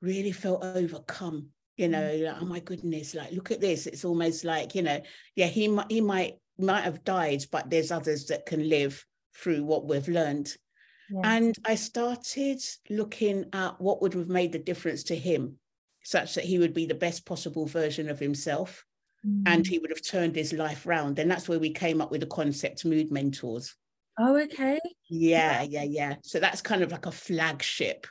really 0.02 0.32
felt 0.32 0.64
overcome 0.64 1.50
you 1.78 1.88
know 1.88 2.02
mm. 2.02 2.26
like, 2.26 2.42
oh 2.42 2.46
my 2.46 2.60
goodness 2.60 3.16
like 3.16 3.32
look 3.32 3.52
at 3.52 3.62
this 3.62 3.88
it's 3.88 4.06
almost 4.06 4.46
like 4.46 4.76
you 4.76 4.82
know 4.82 5.02
yeah 5.36 5.48
he 5.48 5.68
might 5.68 5.92
he 5.92 6.02
might 6.02 6.36
might 6.58 6.84
have 6.84 7.04
died 7.04 7.44
but 7.52 7.70
there's 7.70 7.92
others 7.92 8.28
that 8.28 8.46
can 8.46 8.68
live 8.70 9.06
through 9.36 9.64
what 9.64 9.86
we've 9.86 10.08
learned 10.08 10.56
Yeah. 11.10 11.22
and 11.36 11.56
i 11.66 11.76
started 11.76 12.62
looking 12.90 13.46
at 13.52 13.80
what 13.82 14.02
would 14.02 14.14
have 14.14 14.30
made 14.30 14.54
the 14.54 14.60
difference 14.60 15.04
to 15.06 15.16
him 15.16 15.60
such 16.04 16.36
that 16.36 16.46
he 16.46 16.60
would 16.60 16.74
be 16.74 16.86
the 16.86 16.96
best 16.96 17.26
possible 17.26 17.66
version 17.66 18.10
of 18.10 18.20
himself 18.20 18.86
and 19.46 19.64
Mm. 19.64 19.68
he 19.68 19.80
would 19.80 19.90
have 19.90 20.02
turned 20.04 20.36
his 20.36 20.54
life 20.54 20.86
round 20.86 21.18
and 21.20 21.30
that's 21.30 21.50
where 21.50 21.60
we 21.60 21.72
came 21.72 22.00
up 22.02 22.12
with 22.12 22.22
the 22.22 22.28
concept 22.28 22.86
mood 22.86 23.12
mentors 23.12 23.76
oh, 24.20 24.36
okay. 24.38 24.80
yeah 25.10 25.62
yeah 25.64 25.84
yeah 25.84 26.16
so 26.22 26.40
that's 26.40 26.62
kind 26.62 26.82
of 26.84 26.92
like 26.92 27.06
a 27.06 27.12
flagship 27.12 28.06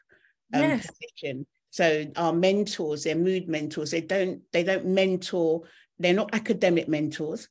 um, 0.52 0.60
Yes. 0.62 0.86
position. 0.86 1.46
So 1.70 2.06
our 2.16 2.32
mentors, 2.32 3.02
they're 3.04 3.16
mood 3.16 3.48
mentors. 3.48 3.90
They 3.90 4.00
don't 4.00 4.42
they 4.52 4.62
don't 4.62 4.86
mentor. 4.86 5.62
They're 5.98 6.14
not 6.14 6.34
academic 6.34 6.86
mentors. 6.88 7.48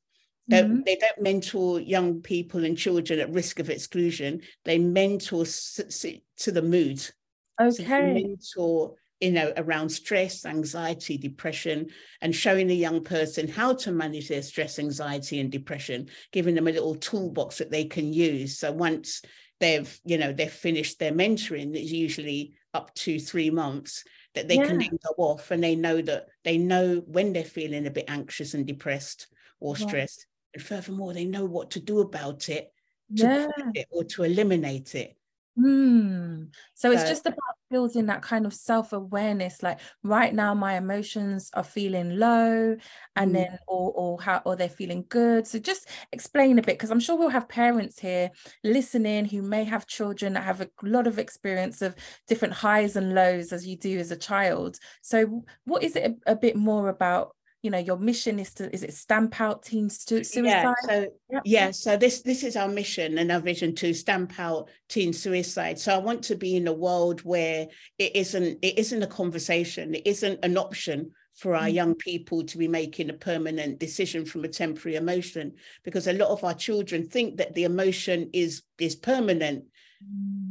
They, 0.47 0.61
Mhm. 0.63 0.85
they 0.85 0.95
don't 0.95 1.21
mentor 1.21 1.79
young 1.81 2.21
people 2.21 2.63
and 2.63 2.77
children 2.77 3.19
at 3.19 3.31
risk 3.33 3.59
of 3.59 3.69
exclusion. 3.69 4.41
They 4.63 4.77
mentor 4.77 5.41
s- 5.43 5.79
s- 5.85 6.05
to 6.43 6.51
the 6.51 6.61
mood. 6.61 6.99
So 6.99 7.13
Okay. 7.61 8.13
mentor, 8.23 8.95
you 9.19 9.31
know, 9.31 9.53
around 9.57 9.89
stress, 9.89 10.45
anxiety, 10.45 11.17
depression, 11.17 11.87
and 12.21 12.35
showing 12.35 12.69
a 12.69 12.73
young 12.73 13.03
person 13.03 13.47
how 13.47 13.73
to 13.73 13.91
manage 13.91 14.27
their 14.29 14.41
stress, 14.41 14.79
anxiety, 14.79 15.39
and 15.39 15.51
depression, 15.51 16.09
giving 16.31 16.55
them 16.55 16.67
a 16.67 16.71
little 16.71 16.95
toolbox 16.95 17.57
that 17.59 17.71
they 17.71 17.85
can 17.85 18.11
use. 18.11 18.57
So 18.57 18.71
once 18.71 19.21
they've, 19.59 19.99
you 20.03 20.17
know, 20.17 20.33
they've 20.33 20.51
finished 20.51 20.99
their 20.99 21.13
mentoring, 21.13 21.75
it's 21.75 21.91
usually 21.91 22.53
up 22.73 22.93
to 22.95 23.19
three 23.19 23.49
months, 23.49 24.03
that 24.33 24.47
they 24.47 24.57
can 24.57 24.79
then 24.79 24.97
go 25.03 25.13
off 25.17 25.51
and 25.51 25.63
they 25.63 25.75
know 25.75 26.01
that 26.01 26.25
they 26.43 26.57
know 26.57 27.03
when 27.05 27.33
they're 27.33 27.43
feeling 27.43 27.85
a 27.85 27.91
bit 27.91 28.05
anxious 28.07 28.55
and 28.55 28.65
depressed 28.65 29.27
or 29.59 29.75
stressed. 29.75 30.25
And 30.55 30.63
furthermore, 30.63 31.13
they 31.13 31.25
know 31.25 31.45
what 31.45 31.71
to 31.71 31.79
do 31.79 31.99
about 31.99 32.49
it 32.49 32.73
to 33.17 33.23
Yeah. 33.23 33.47
it 33.75 33.87
or 33.91 34.03
to 34.05 34.23
eliminate 34.23 34.95
it. 34.95 35.15
Hmm. 35.55 36.45
So 36.73 36.91
it's 36.91 37.03
just 37.03 37.27
about 37.27 37.37
building 37.73 38.05
that 38.07 38.21
kind 38.21 38.45
of 38.45 38.53
self-awareness. 38.53 39.63
Like 39.63 39.79
right 40.03 40.33
now, 40.33 40.53
my 40.53 40.73
emotions 40.77 41.49
are 41.53 41.63
feeling 41.77 42.09
low, 42.17 42.77
and 43.15 43.29
Mm. 43.31 43.33
then 43.33 43.59
or 43.67 43.91
or 44.01 44.21
how 44.21 44.41
or 44.45 44.55
they're 44.55 44.69
feeling 44.81 45.05
good. 45.09 45.47
So 45.47 45.59
just 45.59 45.87
explain 46.11 46.59
a 46.59 46.61
bit, 46.61 46.75
because 46.77 46.91
I'm 46.91 46.99
sure 47.05 47.17
we'll 47.17 47.29
have 47.39 47.49
parents 47.49 47.99
here 47.99 48.29
listening 48.63 49.25
who 49.25 49.41
may 49.41 49.63
have 49.65 49.87
children 49.87 50.33
that 50.33 50.43
have 50.43 50.61
a 50.61 50.69
lot 50.83 51.07
of 51.07 51.19
experience 51.19 51.81
of 51.81 51.95
different 52.27 52.53
highs 52.53 52.95
and 52.95 53.13
lows 53.15 53.51
as 53.51 53.67
you 53.67 53.75
do 53.77 53.99
as 53.99 54.11
a 54.11 54.17
child. 54.29 54.77
So 55.01 55.43
what 55.65 55.83
is 55.83 55.95
it 55.95 56.03
a, 56.27 56.33
a 56.33 56.35
bit 56.35 56.55
more 56.55 56.89
about? 56.89 57.35
You 57.63 57.71
know, 57.71 57.77
your 57.77 57.97
mission 57.97 58.39
is 58.39 58.53
to 58.55 58.69
is 58.75 58.83
it 58.83 58.93
stamp 58.93 59.39
out 59.39 59.63
teen 59.63 59.89
stu- 59.89 60.25
suicide? 60.25 60.45
Yeah, 60.45 60.73
so 60.85 61.07
Yep. 61.31 61.41
yeah, 61.45 61.71
so 61.71 61.95
this 61.95 62.21
this 62.21 62.43
is 62.43 62.57
our 62.57 62.67
mission 62.67 63.17
and 63.17 63.31
our 63.31 63.39
vision 63.39 63.73
to 63.75 63.93
stamp 63.93 64.37
out 64.37 64.69
teen 64.89 65.13
suicide. 65.13 65.79
So 65.79 65.95
I 65.95 65.97
want 65.99 66.23
to 66.25 66.35
be 66.35 66.57
in 66.57 66.67
a 66.67 66.73
world 66.73 67.21
where 67.21 67.67
it 67.97 68.15
isn't 68.17 68.59
it 68.61 68.77
isn't 68.77 69.01
a 69.01 69.07
conversation, 69.07 69.95
it 69.95 70.05
isn't 70.05 70.43
an 70.43 70.57
option 70.57 71.11
for 71.37 71.55
our 71.55 71.67
Mm. 71.67 71.73
young 71.73 71.95
people 71.95 72.43
to 72.43 72.57
be 72.57 72.67
making 72.67 73.09
a 73.09 73.13
permanent 73.13 73.79
decision 73.79 74.25
from 74.25 74.43
a 74.43 74.49
temporary 74.49 74.97
emotion 74.97 75.53
because 75.85 76.05
a 76.07 76.13
lot 76.13 76.29
of 76.29 76.43
our 76.43 76.53
children 76.53 77.07
think 77.07 77.37
that 77.37 77.55
the 77.55 77.63
emotion 77.63 78.29
is 78.33 78.61
is 78.77 78.95
permanent 78.97 79.63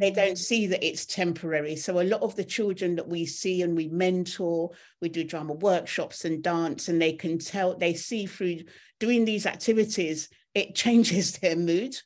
they 0.02 0.10
don't 0.10 0.36
see 0.36 0.66
that 0.66 0.84
it's 0.84 1.06
temporary. 1.06 1.76
So 1.76 2.00
a 2.00 2.02
lot 2.02 2.22
of 2.22 2.34
the 2.34 2.44
children 2.44 2.96
that 2.96 3.06
we 3.06 3.24
see 3.24 3.62
and 3.62 3.76
we 3.76 3.86
mentor, 3.86 4.70
we 5.00 5.08
do 5.08 5.22
drama 5.22 5.52
workshops 5.52 6.24
and 6.24 6.42
dance, 6.42 6.88
and 6.88 7.00
they 7.00 7.12
can 7.12 7.38
tell, 7.38 7.76
they 7.76 7.94
see 7.94 8.26
through 8.26 8.62
doing 8.98 9.24
these 9.24 9.46
activities, 9.46 10.28
it 10.54 10.74
changes 10.84 11.38
their 11.38 11.56
mood, 11.56 11.96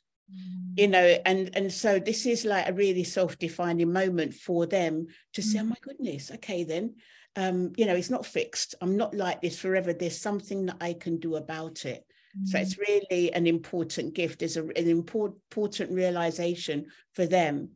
you 0.75 0.87
know, 0.87 1.17
and 1.25 1.49
and 1.55 1.73
so 1.73 1.97
this 1.97 2.25
is 2.25 2.45
like 2.45 2.69
a 2.69 2.73
really 2.73 3.03
self-defining 3.03 3.91
moment 3.91 4.33
for 4.33 4.67
them 4.67 5.07
to 5.33 5.41
say, 5.41 5.59
oh 5.59 5.63
my 5.63 5.77
goodness, 5.81 6.31
okay 6.31 6.63
then. 6.63 6.95
Um, 7.35 7.73
you 7.77 7.85
know, 7.85 7.95
it's 7.95 8.09
not 8.09 8.25
fixed. 8.25 8.73
I'm 8.81 8.97
not 8.97 9.13
like 9.13 9.41
this 9.41 9.59
forever. 9.59 9.93
There's 9.93 10.19
something 10.19 10.65
that 10.67 10.77
I 10.81 10.93
can 10.93 11.17
do 11.17 11.35
about 11.35 11.85
it. 11.85 12.03
Mm. 12.41 12.47
So 12.47 12.59
it's 12.59 12.77
really 12.77 13.33
an 13.33 13.47
important 13.47 14.13
gift, 14.13 14.41
is 14.41 14.57
an 14.57 14.71
important, 14.75 15.41
important 15.51 15.91
realization 15.91 16.87
for 17.13 17.25
them. 17.25 17.71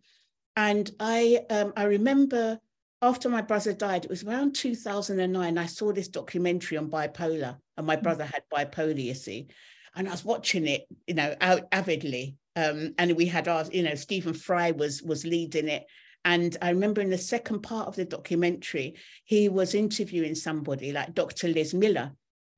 And 0.56 0.90
I 1.00 1.46
um, 1.50 1.74
I 1.76 1.84
remember 1.84 2.60
after 3.02 3.30
my 3.30 3.42
brother 3.42 3.74
died, 3.74 4.06
it 4.06 4.12
was 4.12 4.24
around 4.24 4.54
2009, 4.54 5.58
I 5.58 5.66
saw 5.66 5.92
this 5.92 6.08
documentary 6.08 6.78
on 6.78 6.90
bipolar, 6.90 7.58
and 7.78 7.88
my 7.88 7.96
mm. 7.96 8.04
brother 8.04 8.26
had 8.26 8.44
bipolar, 8.54 9.02
you 9.02 9.16
see. 9.16 9.48
And 9.96 10.08
I 10.08 10.12
was 10.12 10.24
watching 10.24 10.68
it, 10.68 10.88
you 11.08 11.16
know, 11.16 11.36
out 11.42 11.68
avidly. 11.72 12.36
Um, 12.56 12.94
and 12.98 13.16
we 13.16 13.26
had 13.26 13.48
our, 13.48 13.66
you 13.72 13.84
know, 13.84 13.96
Stephen 13.96 14.34
Fry 14.34 14.72
was 14.72 15.02
was 15.02 15.26
leading 15.26 15.68
it. 15.68 15.86
And 16.24 16.56
I 16.62 16.70
remember 16.70 17.02
in 17.02 17.10
the 17.10 17.18
second 17.18 17.62
part 17.62 17.88
of 17.88 17.96
the 17.96 18.06
documentary, 18.06 18.96
he 19.26 19.50
was 19.50 19.74
interviewing 19.74 20.36
somebody 20.36 20.92
like 20.92 21.16
Dr. 21.16 21.48
Liz 21.48 21.74
Miller. 21.74 22.12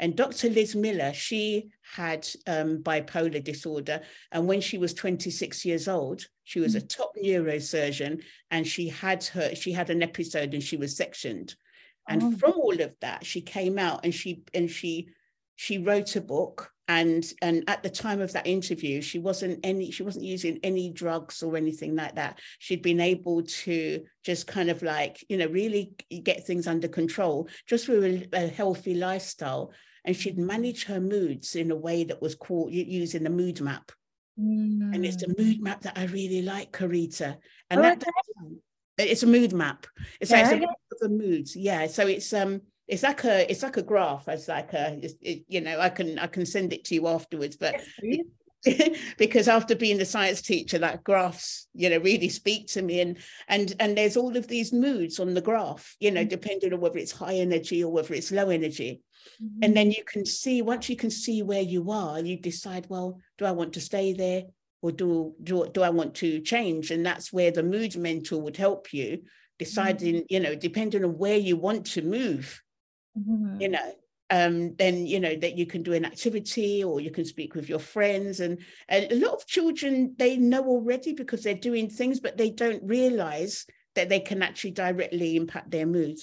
And 0.04 0.18
Dr. 0.18 0.50
Liz 0.50 0.76
Miller, 0.76 1.14
she 1.14 1.70
had 1.96 2.28
um, 2.46 2.80
bipolar 2.80 3.42
disorder. 3.42 4.02
And 4.34 4.46
when 4.48 4.60
she 4.60 4.78
was 4.78 4.94
26 4.94 5.64
years 5.64 5.88
old, 5.88 6.28
she 6.44 6.60
was 6.60 6.76
a 6.76 6.82
mm. 6.82 6.90
top 6.90 7.14
neurosurgeon 7.16 8.22
and 8.52 8.68
she 8.68 8.90
had 8.90 9.24
her, 9.24 9.56
she 9.56 9.72
had 9.72 9.90
an 9.90 10.04
episode 10.04 10.54
and 10.54 10.62
she 10.62 10.76
was 10.76 10.98
sectioned. 10.98 11.56
And 12.10 12.22
oh. 12.22 12.32
from 12.34 12.52
all 12.52 12.82
of 12.82 12.94
that, 13.00 13.26
she 13.26 13.40
came 13.40 13.80
out 13.80 14.02
and 14.04 14.14
she 14.14 14.44
and 14.54 14.70
she 14.70 15.08
she 15.56 15.78
wrote 15.78 16.18
a 16.18 16.22
book 16.22 16.70
and 16.90 17.32
and 17.42 17.64
at 17.70 17.82
the 17.82 17.90
time 17.90 18.20
of 18.20 18.34
that 18.34 18.46
interview 18.46 19.02
she 19.02 19.20
wasn't 19.20 19.58
any 19.64 19.90
she 19.90 20.04
wasn't 20.04 20.26
using 20.26 20.60
any 20.64 20.90
drugs 20.90 21.42
or 21.42 21.56
anything 21.56 21.96
like 21.96 22.16
that 22.16 22.40
she'd 22.60 22.82
been 22.82 23.00
able 23.00 23.42
to 23.44 24.04
just 24.26 24.48
kind 24.48 24.70
of 24.70 24.82
like 24.82 25.24
you 25.30 25.38
know 25.38 25.48
really 25.48 25.94
get 26.24 26.46
things 26.46 26.68
under 26.68 26.90
control 26.90 27.48
just 27.68 27.86
through 27.86 28.28
a, 28.34 28.38
a 28.38 28.48
healthy 28.48 28.96
lifestyle 28.96 29.72
and 30.06 30.16
she'd 30.16 30.38
manage 30.38 30.86
her 30.86 31.00
moods 31.00 31.56
in 31.56 31.72
a 31.72 31.76
way 31.76 32.04
that 32.04 32.22
was 32.22 32.36
called 32.36 32.72
using 32.72 33.24
the 33.24 33.30
mood 33.30 33.62
map. 33.62 33.92
Mm. 34.40 34.96
and 34.96 35.06
it's 35.06 35.22
a 35.22 35.28
mood 35.38 35.62
map 35.62 35.82
that 35.82 35.96
i 35.96 36.06
really 36.06 36.42
like 36.42 36.72
karita 36.72 37.38
and 37.70 37.80
oh, 37.80 37.84
that, 37.84 38.04
okay. 38.04 39.12
it's 39.12 39.22
a 39.22 39.28
mood 39.28 39.54
map. 39.54 39.86
It's 40.20 40.32
yeah, 40.32 40.38
like 40.38 40.64
it's 40.92 41.02
a 41.04 41.08
map 41.08 41.12
moods. 41.12 41.56
Yeah 41.56 41.86
so 41.86 42.08
it's 42.08 42.34
um 42.34 42.62
it's 42.88 43.04
like 43.04 43.24
a 43.26 43.50
it's 43.50 43.62
like 43.64 43.78
a 43.78 43.84
graph 43.84 44.28
it's 44.28 44.48
like 44.48 44.74
a 44.74 45.00
it, 45.22 45.46
you 45.48 45.62
know 45.62 45.80
i 45.80 45.90
can 45.90 46.20
i 46.20 46.28
can 46.28 46.46
send 46.46 46.74
it 46.74 46.84
to 46.86 46.96
you 46.96 47.08
afterwards 47.08 47.56
but 47.56 47.76
yes, 48.02 48.26
because 49.18 49.48
after 49.48 49.76
being 49.76 49.98
the 49.98 50.06
science 50.06 50.42
teacher 50.42 50.78
that 50.78 51.04
graphs 51.04 51.68
you 51.74 51.90
know 51.90 51.98
really 51.98 52.30
speak 52.30 52.68
to 52.68 52.82
me 52.82 53.02
and 53.02 53.18
and 53.48 53.74
and 53.80 53.98
there's 53.98 54.16
all 54.16 54.36
of 54.38 54.48
these 54.48 54.72
moods 54.72 55.20
on 55.20 55.34
the 55.34 55.42
graph 55.42 55.96
you 56.00 56.12
know 56.12 56.22
mm-hmm. 56.22 56.30
depending 56.30 56.74
on 56.74 56.80
whether 56.80 56.98
it's 56.98 57.12
high 57.12 57.36
energy 57.36 57.84
or 57.84 57.92
whether 57.92 58.14
it's 58.14 58.32
low 58.32 58.50
energy 58.50 59.02
mm-hmm. 59.42 59.64
and 59.64 59.76
then 59.76 59.92
you 59.92 60.04
can 60.06 60.26
see 60.26 60.62
once 60.62 60.90
you 60.90 60.96
can 60.96 61.10
see 61.10 61.44
where 61.44 61.62
you 61.62 61.92
are 61.92 62.20
you 62.20 62.38
decide 62.38 62.86
well 62.90 63.20
do 63.38 63.46
i 63.46 63.52
want 63.52 63.74
to 63.74 63.82
stay 63.82 64.14
there 64.14 64.44
or 64.82 64.92
do 64.92 65.34
do, 65.44 65.68
do 65.74 65.82
i 65.82 65.90
want 65.90 66.16
to 66.16 66.40
change 66.40 66.92
and 66.92 67.06
that's 67.06 67.34
where 67.34 67.52
the 67.52 67.64
mood 67.64 67.98
mentor 67.98 68.42
would 68.42 68.58
help 68.58 68.94
you 68.94 69.18
mm-hmm. 69.18 69.26
deciding 69.60 70.16
mm-hmm. 70.16 70.26
you 70.30 70.40
know 70.40 70.56
depending 70.56 71.04
on 71.04 71.18
where 71.18 71.38
you 71.38 71.58
want 71.58 71.86
to 71.86 72.02
move 72.02 72.62
mm-hmm. 73.18 73.60
you 73.60 73.68
know 73.68 73.94
um, 74.34 74.76
then 74.76 75.06
you 75.06 75.20
know 75.20 75.36
that 75.36 75.58
you 75.58 75.66
can 75.66 75.84
do 75.84 75.94
an 75.94 76.06
activity 76.06 76.84
or 76.84 77.00
you 77.00 77.12
can 77.12 77.26
speak 77.26 77.54
with 77.56 77.70
your 77.70 77.80
friends. 77.80 78.40
And, 78.40 78.60
and 78.90 79.12
a 79.12 79.16
lot 79.16 79.34
of 79.34 79.46
children 79.46 80.16
they 80.18 80.38
know 80.38 80.64
already 80.66 81.14
because 81.14 81.44
they're 81.44 81.68
doing 81.70 81.90
things 81.90 82.20
but 82.20 82.38
they 82.38 82.50
don't 82.50 82.84
realize 82.84 83.66
that 83.96 84.10
they 84.10 84.20
can 84.20 84.42
actually 84.42 84.72
directly 84.72 85.36
impact 85.36 85.70
their 85.70 85.86
mood 85.86 86.18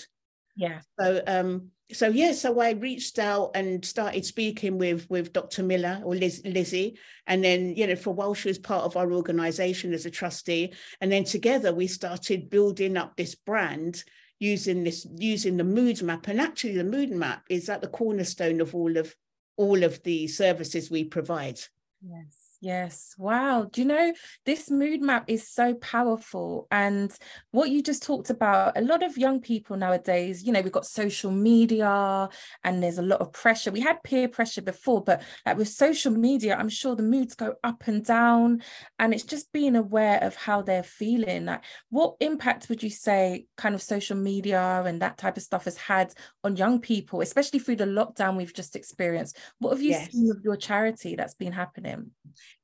yeah. 0.56 0.80
So 0.98 1.22
um 1.26 1.70
so 1.92 2.06
yeah 2.08 2.30
so 2.32 2.60
i 2.60 2.70
reached 2.70 3.18
out 3.18 3.50
and 3.56 3.84
started 3.84 4.24
speaking 4.24 4.78
with 4.78 5.08
with 5.10 5.32
dr 5.32 5.60
miller 5.62 6.00
or 6.04 6.14
Liz, 6.14 6.42
lizzie. 6.44 6.98
And 7.26 7.42
then 7.42 7.74
you 7.74 7.86
know 7.86 7.96
for 7.96 8.10
a 8.10 8.12
while 8.12 8.34
she 8.34 8.48
was 8.48 8.58
part 8.58 8.84
of 8.84 8.96
our 8.96 9.10
organization 9.12 9.92
as 9.94 10.06
a 10.06 10.10
trustee. 10.10 10.72
And 11.00 11.10
then 11.10 11.24
together 11.24 11.72
we 11.72 11.86
started 11.86 12.50
building 12.50 12.96
up 12.96 13.16
this 13.16 13.34
brand 13.34 14.04
using 14.40 14.82
this 14.82 15.06
using 15.16 15.56
the 15.56 15.64
mood 15.64 16.02
map. 16.02 16.26
And 16.26 16.40
actually 16.40 16.75
the 16.75 16.85
mood 16.85 17.12
map 17.12 17.44
is 17.49 17.68
at 17.68 17.80
the 17.80 17.88
cornerstone 17.88 18.61
of 18.61 18.75
all 18.75 18.97
of 18.97 19.14
all 19.56 19.85
of 19.85 20.02
the 20.02 20.26
services 20.26 20.90
we 20.90 21.04
provide. 21.04 21.61
Yes 22.02 22.39
Yes. 22.62 23.14
Wow. 23.16 23.68
Do 23.72 23.80
you 23.80 23.86
know 23.86 24.12
this 24.44 24.70
mood 24.70 25.00
map 25.00 25.24
is 25.28 25.48
so 25.48 25.72
powerful? 25.76 26.66
And 26.70 27.10
what 27.52 27.70
you 27.70 27.82
just 27.82 28.02
talked 28.02 28.28
about, 28.28 28.76
a 28.76 28.82
lot 28.82 29.02
of 29.02 29.16
young 29.16 29.40
people 29.40 29.78
nowadays, 29.78 30.42
you 30.42 30.52
know, 30.52 30.60
we've 30.60 30.70
got 30.70 30.84
social 30.84 31.30
media 31.30 32.28
and 32.62 32.82
there's 32.82 32.98
a 32.98 33.02
lot 33.02 33.22
of 33.22 33.32
pressure. 33.32 33.70
We 33.70 33.80
had 33.80 34.02
peer 34.02 34.28
pressure 34.28 34.60
before, 34.60 35.02
but 35.02 35.22
like 35.46 35.56
with 35.56 35.68
social 35.68 36.12
media, 36.12 36.54
I'm 36.54 36.68
sure 36.68 36.94
the 36.94 37.02
moods 37.02 37.34
go 37.34 37.54
up 37.64 37.88
and 37.88 38.04
down. 38.04 38.60
And 38.98 39.14
it's 39.14 39.24
just 39.24 39.52
being 39.52 39.74
aware 39.74 40.22
of 40.22 40.36
how 40.36 40.60
they're 40.60 40.82
feeling. 40.82 41.46
Like, 41.46 41.64
what 41.88 42.16
impact 42.20 42.68
would 42.68 42.82
you 42.82 42.90
say 42.90 43.46
kind 43.56 43.74
of 43.74 43.80
social 43.80 44.18
media 44.18 44.82
and 44.84 45.00
that 45.00 45.16
type 45.16 45.38
of 45.38 45.42
stuff 45.42 45.64
has 45.64 45.78
had 45.78 46.12
on 46.44 46.56
young 46.56 46.78
people, 46.78 47.22
especially 47.22 47.58
through 47.58 47.76
the 47.76 47.86
lockdown 47.86 48.36
we've 48.36 48.52
just 48.52 48.76
experienced? 48.76 49.38
What 49.60 49.70
have 49.70 49.80
you 49.80 49.92
yes. 49.92 50.10
seen 50.12 50.30
of 50.30 50.44
your 50.44 50.56
charity 50.56 51.16
that's 51.16 51.34
been 51.34 51.52
happening? 51.52 52.10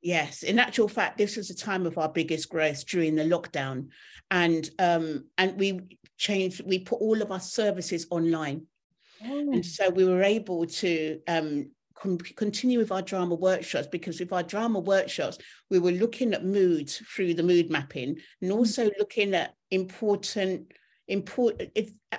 Yes, 0.02 0.42
in 0.42 0.58
actual 0.58 0.88
fact, 0.88 1.18
this 1.18 1.36
was 1.36 1.50
a 1.50 1.56
time 1.56 1.86
of 1.86 1.98
our 1.98 2.08
biggest 2.08 2.48
growth 2.48 2.86
during 2.86 3.14
the 3.14 3.24
lockdown, 3.24 3.88
and 4.30 4.68
um, 4.78 5.24
and 5.38 5.58
we 5.58 5.80
changed. 6.16 6.62
We 6.64 6.80
put 6.80 7.00
all 7.00 7.22
of 7.22 7.32
our 7.32 7.40
services 7.40 8.06
online, 8.10 8.66
oh. 9.24 9.52
and 9.52 9.64
so 9.64 9.90
we 9.90 10.04
were 10.04 10.22
able 10.22 10.66
to 10.66 11.20
um, 11.26 11.70
continue 12.36 12.78
with 12.78 12.92
our 12.92 13.02
drama 13.02 13.34
workshops 13.34 13.88
because 13.90 14.20
with 14.20 14.32
our 14.32 14.42
drama 14.42 14.78
workshops, 14.78 15.38
we 15.70 15.78
were 15.78 15.92
looking 15.92 16.34
at 16.34 16.44
moods 16.44 16.98
through 17.14 17.34
the 17.34 17.42
mood 17.42 17.70
mapping, 17.70 18.16
and 18.40 18.50
mm. 18.50 18.54
also 18.54 18.90
looking 18.98 19.34
at 19.34 19.54
important 19.70 20.72
important 21.08 21.70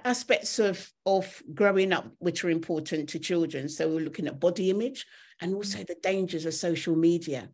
aspects 0.06 0.60
of 0.60 0.90
of 1.06 1.42
growing 1.54 1.92
up 1.92 2.08
which 2.20 2.44
are 2.44 2.50
important 2.50 3.10
to 3.10 3.20
children 3.20 3.68
so 3.68 3.88
we're 3.88 4.00
looking 4.00 4.28
at 4.28 4.40
body 4.40 4.70
image 4.70 5.06
and 5.42 5.54
also 5.54 5.80
mm. 5.80 5.88
the 5.88 5.96
dangers 6.02 6.46
of 6.46 6.54
social 6.54 6.96
media 6.96 7.50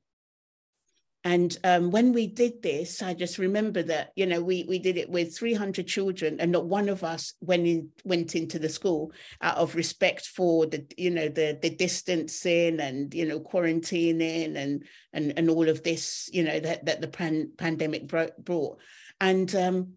and 1.26 1.58
um, 1.64 1.90
when 1.90 2.12
we 2.12 2.28
did 2.28 2.62
this, 2.62 3.02
I 3.02 3.14
just 3.14 3.38
remember 3.38 3.82
that 3.84 4.12
you 4.16 4.26
know 4.26 4.42
we 4.42 4.66
we 4.68 4.78
did 4.78 4.98
it 4.98 5.10
with 5.10 5.38
300 5.38 5.88
children, 5.88 6.40
and 6.40 6.52
not 6.52 6.66
one 6.66 6.90
of 6.90 7.04
us 7.04 7.34
went 7.40 7.66
in 7.66 7.90
went 8.04 8.36
into 8.36 8.60
the 8.60 8.68
school 8.68 9.14
out 9.42 9.58
of 9.58 9.76
respect 9.76 10.28
for 10.28 10.66
the 10.66 10.86
you 10.98 11.12
know 11.12 11.30
the 11.30 11.58
the 11.62 11.70
distancing 11.70 12.82
and 12.82 13.14
you 13.14 13.26
know 13.26 13.40
quarantining 13.40 14.58
and 14.58 14.84
and 15.14 15.34
and 15.38 15.50
all 15.50 15.70
of 15.70 15.82
this 15.84 16.30
you 16.34 16.44
know 16.44 16.60
that 16.60 16.86
that 16.86 17.00
the 17.00 17.08
pan, 17.08 17.52
pandemic 17.58 18.08
brought. 18.08 18.80
And 19.22 19.54
um, 19.56 19.94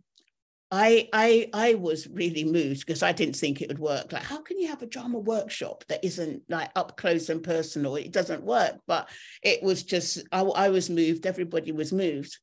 I 0.71 1.09
I 1.13 1.49
I 1.53 1.75
was 1.75 2.09
really 2.09 2.45
moved 2.45 2.81
because 2.81 3.03
I 3.03 3.13
didn't 3.13 3.37
think 3.37 3.61
it 3.61 3.69
would 3.69 3.79
work. 3.79 4.13
Like, 4.13 4.25
how 4.25 4.41
can 4.41 4.59
you 4.59 4.69
have 4.69 4.83
a 4.83 4.87
drama 4.87 5.19
workshop 5.19 5.85
that 5.89 6.05
isn't 6.05 6.43
like 6.49 6.71
up 6.75 6.97
close 6.97 7.29
and 7.29 7.43
personal? 7.43 7.97
It 7.97 8.13
doesn't 8.13 8.43
work. 8.43 8.77
But 8.87 9.09
it 9.43 9.63
was 9.63 9.85
just 9.85 10.25
I, 10.33 10.41
I 10.41 10.69
was 10.71 10.91
moved. 10.91 11.27
Everybody 11.27 11.71
was 11.71 11.93
moved, 11.93 12.37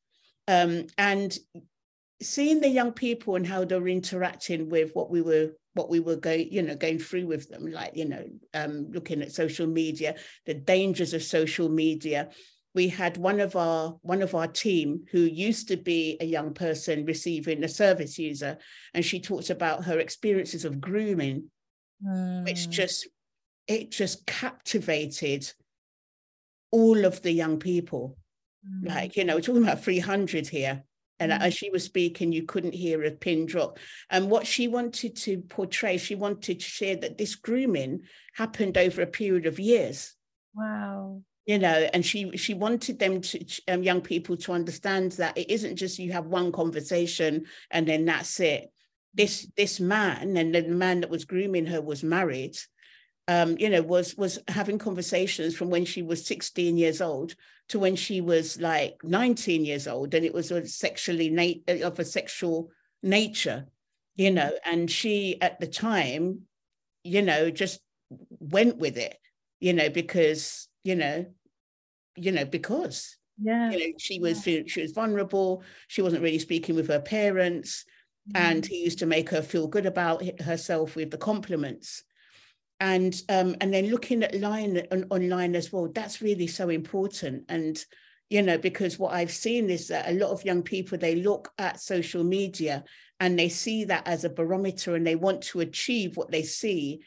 um, 0.48 0.86
and 0.96 1.36
seeing 2.22 2.60
the 2.60 2.68
young 2.68 2.92
people 2.92 3.36
and 3.36 3.46
how 3.46 3.64
they're 3.64 3.88
interacting 3.88 4.70
with 4.70 4.90
what 4.94 5.10
we 5.10 5.20
were 5.20 5.50
what 5.74 5.90
we 5.90 6.00
were 6.00 6.16
going 6.16 6.50
you 6.50 6.62
know 6.62 6.76
going 6.76 6.98
through 6.98 7.26
with 7.26 7.48
them 7.50 7.66
like 7.66 7.94
you 7.94 8.08
know 8.08 8.24
um, 8.54 8.90
looking 8.92 9.20
at 9.20 9.32
social 9.32 9.66
media 9.66 10.14
the 10.46 10.54
dangers 10.54 11.12
of 11.12 11.22
social 11.22 11.68
media 11.68 12.30
we 12.74 12.88
had 12.88 13.16
one 13.16 13.40
of 13.40 13.56
our 13.56 13.96
one 14.02 14.20
of 14.20 14.34
our 14.34 14.48
team 14.48 15.04
who 15.12 15.20
used 15.20 15.68
to 15.68 15.76
be 15.76 16.16
a 16.20 16.24
young 16.24 16.52
person 16.52 17.04
receiving 17.04 17.62
a 17.62 17.68
service 17.68 18.18
user 18.18 18.58
and 18.92 19.04
she 19.04 19.20
talked 19.20 19.50
about 19.50 19.84
her 19.84 19.98
experiences 19.98 20.64
of 20.64 20.80
grooming 20.80 21.50
mm. 22.04 22.44
which 22.44 22.68
just 22.68 23.08
it 23.66 23.90
just 23.90 24.26
captivated 24.26 25.50
all 26.70 27.04
of 27.04 27.22
the 27.22 27.32
young 27.32 27.58
people 27.58 28.16
mm. 28.68 28.88
like 28.88 29.16
you 29.16 29.24
know 29.24 29.36
we're 29.36 29.40
talking 29.40 29.62
about 29.62 29.82
300 29.82 30.48
here 30.48 30.82
and 31.20 31.30
mm. 31.30 31.40
as 31.40 31.54
she 31.54 31.70
was 31.70 31.84
speaking 31.84 32.32
you 32.32 32.42
couldn't 32.42 32.74
hear 32.74 33.04
a 33.04 33.10
pin 33.10 33.46
drop 33.46 33.78
and 34.10 34.28
what 34.28 34.46
she 34.46 34.66
wanted 34.66 35.14
to 35.14 35.38
portray 35.42 35.96
she 35.96 36.16
wanted 36.16 36.58
to 36.58 36.66
share 36.66 36.96
that 36.96 37.18
this 37.18 37.36
grooming 37.36 38.00
happened 38.34 38.76
over 38.76 39.00
a 39.00 39.06
period 39.06 39.46
of 39.46 39.60
years 39.60 40.14
wow 40.54 41.22
you 41.46 41.58
know 41.58 41.88
and 41.92 42.04
she 42.04 42.36
she 42.36 42.54
wanted 42.54 42.98
them 42.98 43.20
to 43.20 43.44
um, 43.68 43.82
young 43.82 44.00
people 44.00 44.36
to 44.36 44.52
understand 44.52 45.12
that 45.12 45.36
it 45.36 45.50
isn't 45.50 45.76
just 45.76 45.98
you 45.98 46.12
have 46.12 46.26
one 46.26 46.52
conversation 46.52 47.44
and 47.70 47.86
then 47.86 48.04
that's 48.04 48.40
it. 48.40 48.72
This 49.12 49.46
this 49.56 49.80
man 49.80 50.36
and 50.36 50.54
the 50.54 50.62
man 50.62 51.00
that 51.00 51.10
was 51.10 51.24
grooming 51.24 51.66
her 51.66 51.80
was 51.80 52.02
married 52.02 52.56
um, 53.28 53.56
you 53.58 53.70
know 53.70 53.82
was 53.82 54.16
was 54.16 54.38
having 54.48 54.78
conversations 54.78 55.56
from 55.56 55.70
when 55.70 55.84
she 55.84 56.02
was 56.02 56.26
16 56.26 56.76
years 56.76 57.00
old 57.00 57.34
to 57.68 57.78
when 57.78 57.96
she 57.96 58.20
was 58.20 58.60
like 58.60 58.96
19 59.02 59.64
years 59.64 59.88
old 59.88 60.14
and 60.14 60.24
it 60.24 60.34
was 60.34 60.50
a 60.50 60.66
sexually 60.66 61.30
na- 61.30 61.86
of 61.86 61.98
a 61.98 62.04
sexual 62.04 62.70
nature 63.02 63.66
you 64.16 64.30
know 64.30 64.52
and 64.64 64.90
she 64.90 65.40
at 65.40 65.58
the 65.60 65.66
time 65.66 66.40
you 67.02 67.22
know 67.22 67.50
just 67.50 67.80
went 68.38 68.76
with 68.76 68.98
it 68.98 69.16
you 69.60 69.72
know 69.72 69.88
because 69.88 70.68
you 70.84 70.94
know, 70.94 71.26
you 72.16 72.30
know, 72.30 72.44
because 72.44 73.16
yeah. 73.42 73.70
you 73.70 73.78
know 73.78 73.94
she 73.98 74.20
was 74.20 74.46
yeah. 74.46 74.62
she 74.66 74.82
was 74.82 74.92
vulnerable. 74.92 75.62
She 75.88 76.02
wasn't 76.02 76.22
really 76.22 76.38
speaking 76.38 76.76
with 76.76 76.88
her 76.88 77.00
parents. 77.00 77.84
Mm. 78.32 78.40
and 78.40 78.64
he 78.64 78.82
used 78.82 79.00
to 79.00 79.06
make 79.06 79.28
her 79.28 79.42
feel 79.42 79.66
good 79.66 79.84
about 79.84 80.22
herself 80.40 80.96
with 80.96 81.10
the 81.10 81.18
compliments. 81.18 82.04
And 82.80 83.14
um 83.28 83.56
and 83.60 83.72
then 83.72 83.90
looking 83.90 84.22
at 84.22 84.40
line 84.40 84.82
on, 84.90 85.04
online 85.10 85.54
as 85.54 85.72
well 85.72 85.88
that's 85.92 86.22
really 86.22 86.46
so 86.46 86.68
important. 86.70 87.44
And 87.48 87.82
you 88.30 88.40
know 88.40 88.56
because 88.56 88.98
what 88.98 89.12
i've 89.12 89.30
seen 89.30 89.68
is 89.68 89.88
that 89.88 90.08
a 90.08 90.14
lot 90.14 90.30
of 90.30 90.44
young 90.44 90.62
people 90.62 90.96
they 90.96 91.16
look 91.16 91.52
at 91.58 91.78
social 91.78 92.24
media 92.24 92.82
and 93.20 93.38
they 93.38 93.48
see 93.48 93.84
that 93.84 94.06
as 94.08 94.24
a 94.24 94.30
barometer 94.30 94.94
and 94.94 95.06
they 95.06 95.14
want 95.14 95.42
to 95.42 95.60
achieve 95.60 96.16
what 96.16 96.30
they 96.30 96.42
see 96.42 97.02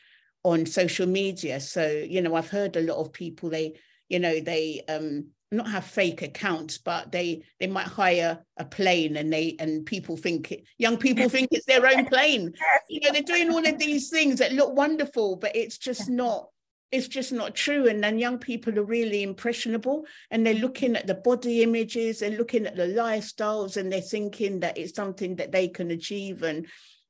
on 0.47 0.65
social 0.65 1.07
media 1.07 1.59
so 1.59 1.87
you 1.87 2.21
know 2.21 2.35
i've 2.35 2.49
heard 2.49 2.75
a 2.75 2.81
lot 2.81 2.97
of 2.97 3.11
people 3.11 3.49
they 3.49 3.73
you 4.09 4.19
know 4.19 4.39
they 4.39 4.81
um 4.87 5.25
not 5.51 5.69
have 5.69 5.85
fake 5.85 6.21
accounts, 6.21 6.77
but 6.77 7.11
they 7.11 7.43
they 7.59 7.67
might 7.67 7.87
hire 7.87 8.43
a 8.57 8.65
plane 8.65 9.15
and 9.15 9.31
they 9.31 9.55
and 9.59 9.85
people 9.85 10.17
think 10.17 10.53
young 10.77 10.97
people 10.97 11.29
think 11.29 11.47
it's 11.51 11.65
their 11.65 11.85
own 11.87 12.05
plane. 12.05 12.53
You 12.89 13.01
know, 13.01 13.11
they're 13.11 13.21
doing 13.21 13.51
all 13.51 13.65
of 13.67 13.77
these 13.77 14.09
things 14.09 14.39
that 14.39 14.53
look 14.53 14.73
wonderful, 14.73 15.35
but 15.35 15.55
it's 15.55 15.77
just 15.77 16.09
not 16.09 16.49
it's 16.91 17.07
just 17.07 17.33
not 17.33 17.53
true. 17.53 17.87
And 17.87 18.01
then 18.01 18.17
young 18.17 18.39
people 18.39 18.77
are 18.79 18.83
really 18.83 19.23
impressionable 19.23 20.05
and 20.31 20.45
they're 20.45 20.53
looking 20.53 20.95
at 20.95 21.05
the 21.05 21.15
body 21.15 21.63
images, 21.63 22.21
and 22.21 22.37
looking 22.37 22.65
at 22.65 22.75
the 22.75 22.87
lifestyles, 22.87 23.77
and 23.77 23.91
they're 23.91 24.01
thinking 24.01 24.61
that 24.61 24.77
it's 24.77 24.95
something 24.95 25.35
that 25.35 25.51
they 25.51 25.67
can 25.67 25.91
achieve. 25.91 26.43
And 26.43 26.67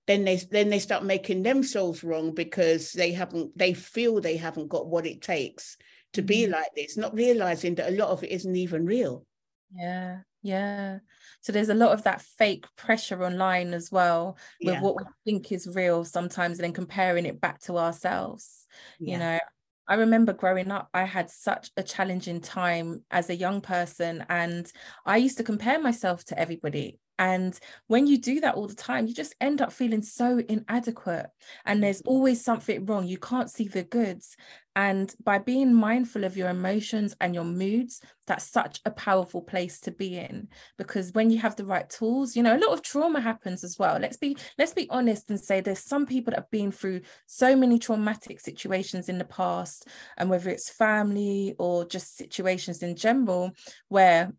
then 0.07 0.23
they 0.23 0.37
then 0.37 0.69
they 0.69 0.79
start 0.79 1.03
making 1.03 1.43
themselves 1.43 2.03
wrong 2.03 2.33
because 2.33 2.93
they 2.93 3.11
haven't 3.11 3.57
they 3.57 3.73
feel 3.73 4.19
they 4.19 4.37
haven't 4.37 4.69
got 4.69 4.87
what 4.87 5.05
it 5.05 5.21
takes 5.21 5.77
to 6.13 6.21
be 6.21 6.43
mm-hmm. 6.43 6.53
like 6.53 6.69
this, 6.75 6.97
not 6.97 7.13
realizing 7.13 7.75
that 7.75 7.89
a 7.89 7.95
lot 7.95 8.09
of 8.09 8.23
it 8.23 8.31
isn't 8.31 8.55
even 8.55 8.85
real. 8.85 9.25
Yeah, 9.73 10.19
yeah. 10.41 10.99
So 11.41 11.51
there's 11.51 11.69
a 11.69 11.75
lot 11.75 11.91
of 11.91 12.03
that 12.03 12.21
fake 12.21 12.65
pressure 12.77 13.23
online 13.23 13.73
as 13.73 13.91
well 13.91 14.37
with 14.63 14.75
yeah. 14.75 14.81
what 14.81 14.95
we 14.95 15.03
think 15.25 15.51
is 15.51 15.67
real 15.67 16.05
sometimes, 16.05 16.57
and 16.57 16.63
then 16.63 16.73
comparing 16.73 17.25
it 17.25 17.41
back 17.41 17.59
to 17.61 17.77
ourselves. 17.77 18.65
Yeah. 18.99 19.13
You 19.13 19.19
know, 19.19 19.39
I 19.87 19.95
remember 19.95 20.33
growing 20.33 20.71
up, 20.71 20.89
I 20.93 21.03
had 21.03 21.29
such 21.29 21.71
a 21.77 21.83
challenging 21.83 22.41
time 22.41 23.03
as 23.11 23.29
a 23.29 23.35
young 23.35 23.61
person, 23.61 24.25
and 24.29 24.71
I 25.05 25.17
used 25.17 25.37
to 25.37 25.43
compare 25.43 25.79
myself 25.81 26.23
to 26.25 26.39
everybody. 26.39 26.99
And 27.19 27.59
when 27.87 28.07
you 28.07 28.17
do 28.17 28.39
that 28.41 28.55
all 28.55 28.67
the 28.67 28.75
time, 28.75 29.07
you 29.07 29.13
just 29.13 29.35
end 29.41 29.61
up 29.61 29.71
feeling 29.71 30.01
so 30.01 30.39
inadequate. 30.47 31.27
And 31.65 31.81
there's 31.81 32.01
mm-hmm. 32.01 32.09
always 32.09 32.43
something 32.43 32.85
wrong. 32.85 33.07
You 33.07 33.17
can't 33.17 33.49
see 33.49 33.67
the 33.67 33.83
goods. 33.83 34.37
And 34.75 35.11
by 35.23 35.39
being 35.39 35.73
mindful 35.73 36.23
of 36.23 36.37
your 36.37 36.49
emotions 36.49 37.15
and 37.19 37.33
your 37.33 37.43
moods, 37.43 37.99
that's 38.27 38.45
such 38.45 38.79
a 38.85 38.91
powerful 38.91 39.41
place 39.41 39.79
to 39.79 39.91
be 39.91 40.19
in. 40.19 40.49
Because 40.77 41.11
when 41.13 41.31
you 41.31 41.39
have 41.39 41.55
the 41.55 41.65
right 41.65 41.89
tools, 41.89 42.35
you 42.35 42.43
know, 42.43 42.55
a 42.55 42.59
lot 42.59 42.73
of 42.73 42.83
trauma 42.83 43.19
happens 43.19 43.63
as 43.63 43.79
well. 43.79 43.97
Let's 43.97 44.17
be 44.17 44.37
let's 44.59 44.73
be 44.73 44.87
honest 44.91 45.31
and 45.31 45.39
say 45.39 45.61
there's 45.61 45.79
some 45.79 46.05
people 46.05 46.29
that 46.29 46.41
have 46.41 46.51
been 46.51 46.71
through 46.71 47.01
so 47.25 47.55
many 47.55 47.79
traumatic 47.79 48.39
situations 48.39 49.09
in 49.09 49.17
the 49.17 49.25
past, 49.25 49.87
and 50.15 50.29
whether 50.29 50.51
it's 50.51 50.69
family 50.69 51.55
or 51.57 51.83
just 51.83 52.15
situations 52.15 52.83
in 52.83 52.95
general, 52.95 53.53
where 53.87 54.31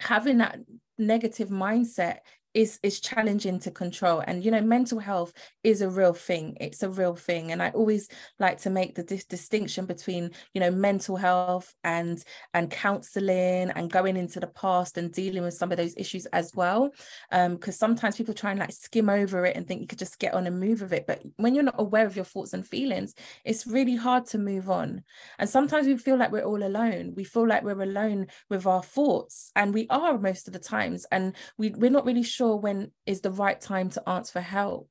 having 0.00 0.38
that 0.38 0.58
negative 0.98 1.48
mindset 1.48 2.18
is 2.54 2.78
is 2.82 3.00
challenging 3.00 3.60
to 3.60 3.70
control. 3.70 4.22
And 4.26 4.44
you 4.44 4.50
know 4.50 4.60
mental 4.60 4.98
health 4.98 5.32
is 5.62 5.82
a 5.82 5.88
real 5.88 6.14
thing. 6.14 6.56
It's 6.60 6.82
a 6.82 6.90
real 6.90 7.14
thing. 7.14 7.52
And 7.52 7.62
i 7.62 7.70
always 7.70 8.08
like 8.38 8.58
to 8.62 8.70
make 8.70 8.94
the 8.94 9.02
dis- 9.02 9.24
distinction 9.24 9.86
between 9.86 10.30
you 10.54 10.60
know 10.60 10.70
mental 10.70 11.16
health 11.16 11.74
and 11.84 12.22
and 12.54 12.70
counseling 12.70 13.70
and 13.70 13.90
going 13.90 14.16
into 14.16 14.40
the 14.40 14.46
past 14.46 14.98
and 14.98 15.12
dealing 15.12 15.42
with 15.42 15.54
some 15.54 15.70
of 15.70 15.78
those 15.78 15.96
issues 15.96 16.26
as 16.26 16.52
well. 16.54 16.90
Um 17.30 17.54
because 17.54 17.76
sometimes 17.78 18.16
people 18.16 18.34
try 18.34 18.50
and 18.50 18.60
like 18.60 18.72
skim 18.72 19.08
over 19.08 19.44
it 19.44 19.56
and 19.56 19.66
think 19.66 19.80
you 19.80 19.86
could 19.86 19.98
just 19.98 20.18
get 20.18 20.34
on 20.34 20.46
and 20.46 20.60
move 20.60 20.80
with 20.80 20.92
it. 20.92 21.06
But 21.06 21.22
when 21.36 21.54
you're 21.54 21.64
not 21.64 21.80
aware 21.80 22.06
of 22.06 22.16
your 22.16 22.24
thoughts 22.24 22.52
and 22.52 22.66
feelings 22.66 23.14
it's 23.44 23.66
really 23.66 23.96
hard 23.96 24.26
to 24.26 24.38
move 24.38 24.70
on. 24.70 25.02
And 25.38 25.48
sometimes 25.48 25.86
we 25.86 25.96
feel 25.96 26.16
like 26.16 26.32
we're 26.32 26.42
all 26.42 26.62
alone. 26.62 27.14
We 27.16 27.24
feel 27.24 27.46
like 27.46 27.62
we're 27.62 27.82
alone 27.82 28.26
with 28.48 28.66
our 28.66 28.82
thoughts. 28.82 29.50
And 29.56 29.74
we 29.74 29.86
are 29.90 30.18
most 30.18 30.46
of 30.46 30.52
the 30.52 30.58
times. 30.58 31.06
And 31.10 31.34
we 31.56 31.70
we're 31.70 31.90
not 31.90 32.06
really 32.06 32.22
sure 32.22 32.47
when 32.56 32.92
is 33.06 33.20
the 33.20 33.30
right 33.30 33.60
time 33.60 33.90
to 33.90 34.02
ask 34.06 34.32
for 34.32 34.40
help. 34.40 34.88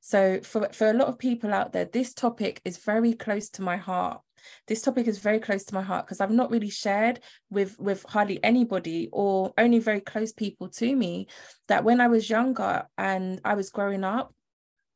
So 0.00 0.40
for, 0.40 0.68
for 0.72 0.90
a 0.90 0.94
lot 0.94 1.08
of 1.08 1.18
people 1.18 1.52
out 1.52 1.72
there, 1.72 1.84
this 1.84 2.14
topic 2.14 2.60
is 2.64 2.78
very 2.78 3.12
close 3.12 3.48
to 3.50 3.62
my 3.62 3.76
heart. 3.76 4.20
This 4.68 4.82
topic 4.82 5.08
is 5.08 5.18
very 5.18 5.40
close 5.40 5.64
to 5.64 5.74
my 5.74 5.82
heart 5.82 6.06
because 6.06 6.20
I've 6.20 6.30
not 6.30 6.50
really 6.50 6.70
shared 6.70 7.20
with 7.50 7.78
with 7.80 8.04
hardly 8.08 8.42
anybody 8.44 9.08
or 9.12 9.52
only 9.58 9.80
very 9.80 10.00
close 10.00 10.32
people 10.32 10.68
to 10.70 10.94
me 10.94 11.26
that 11.68 11.82
when 11.82 12.00
I 12.00 12.06
was 12.06 12.30
younger 12.30 12.86
and 12.96 13.40
I 13.44 13.54
was 13.54 13.70
growing 13.70 14.04
up 14.04 14.32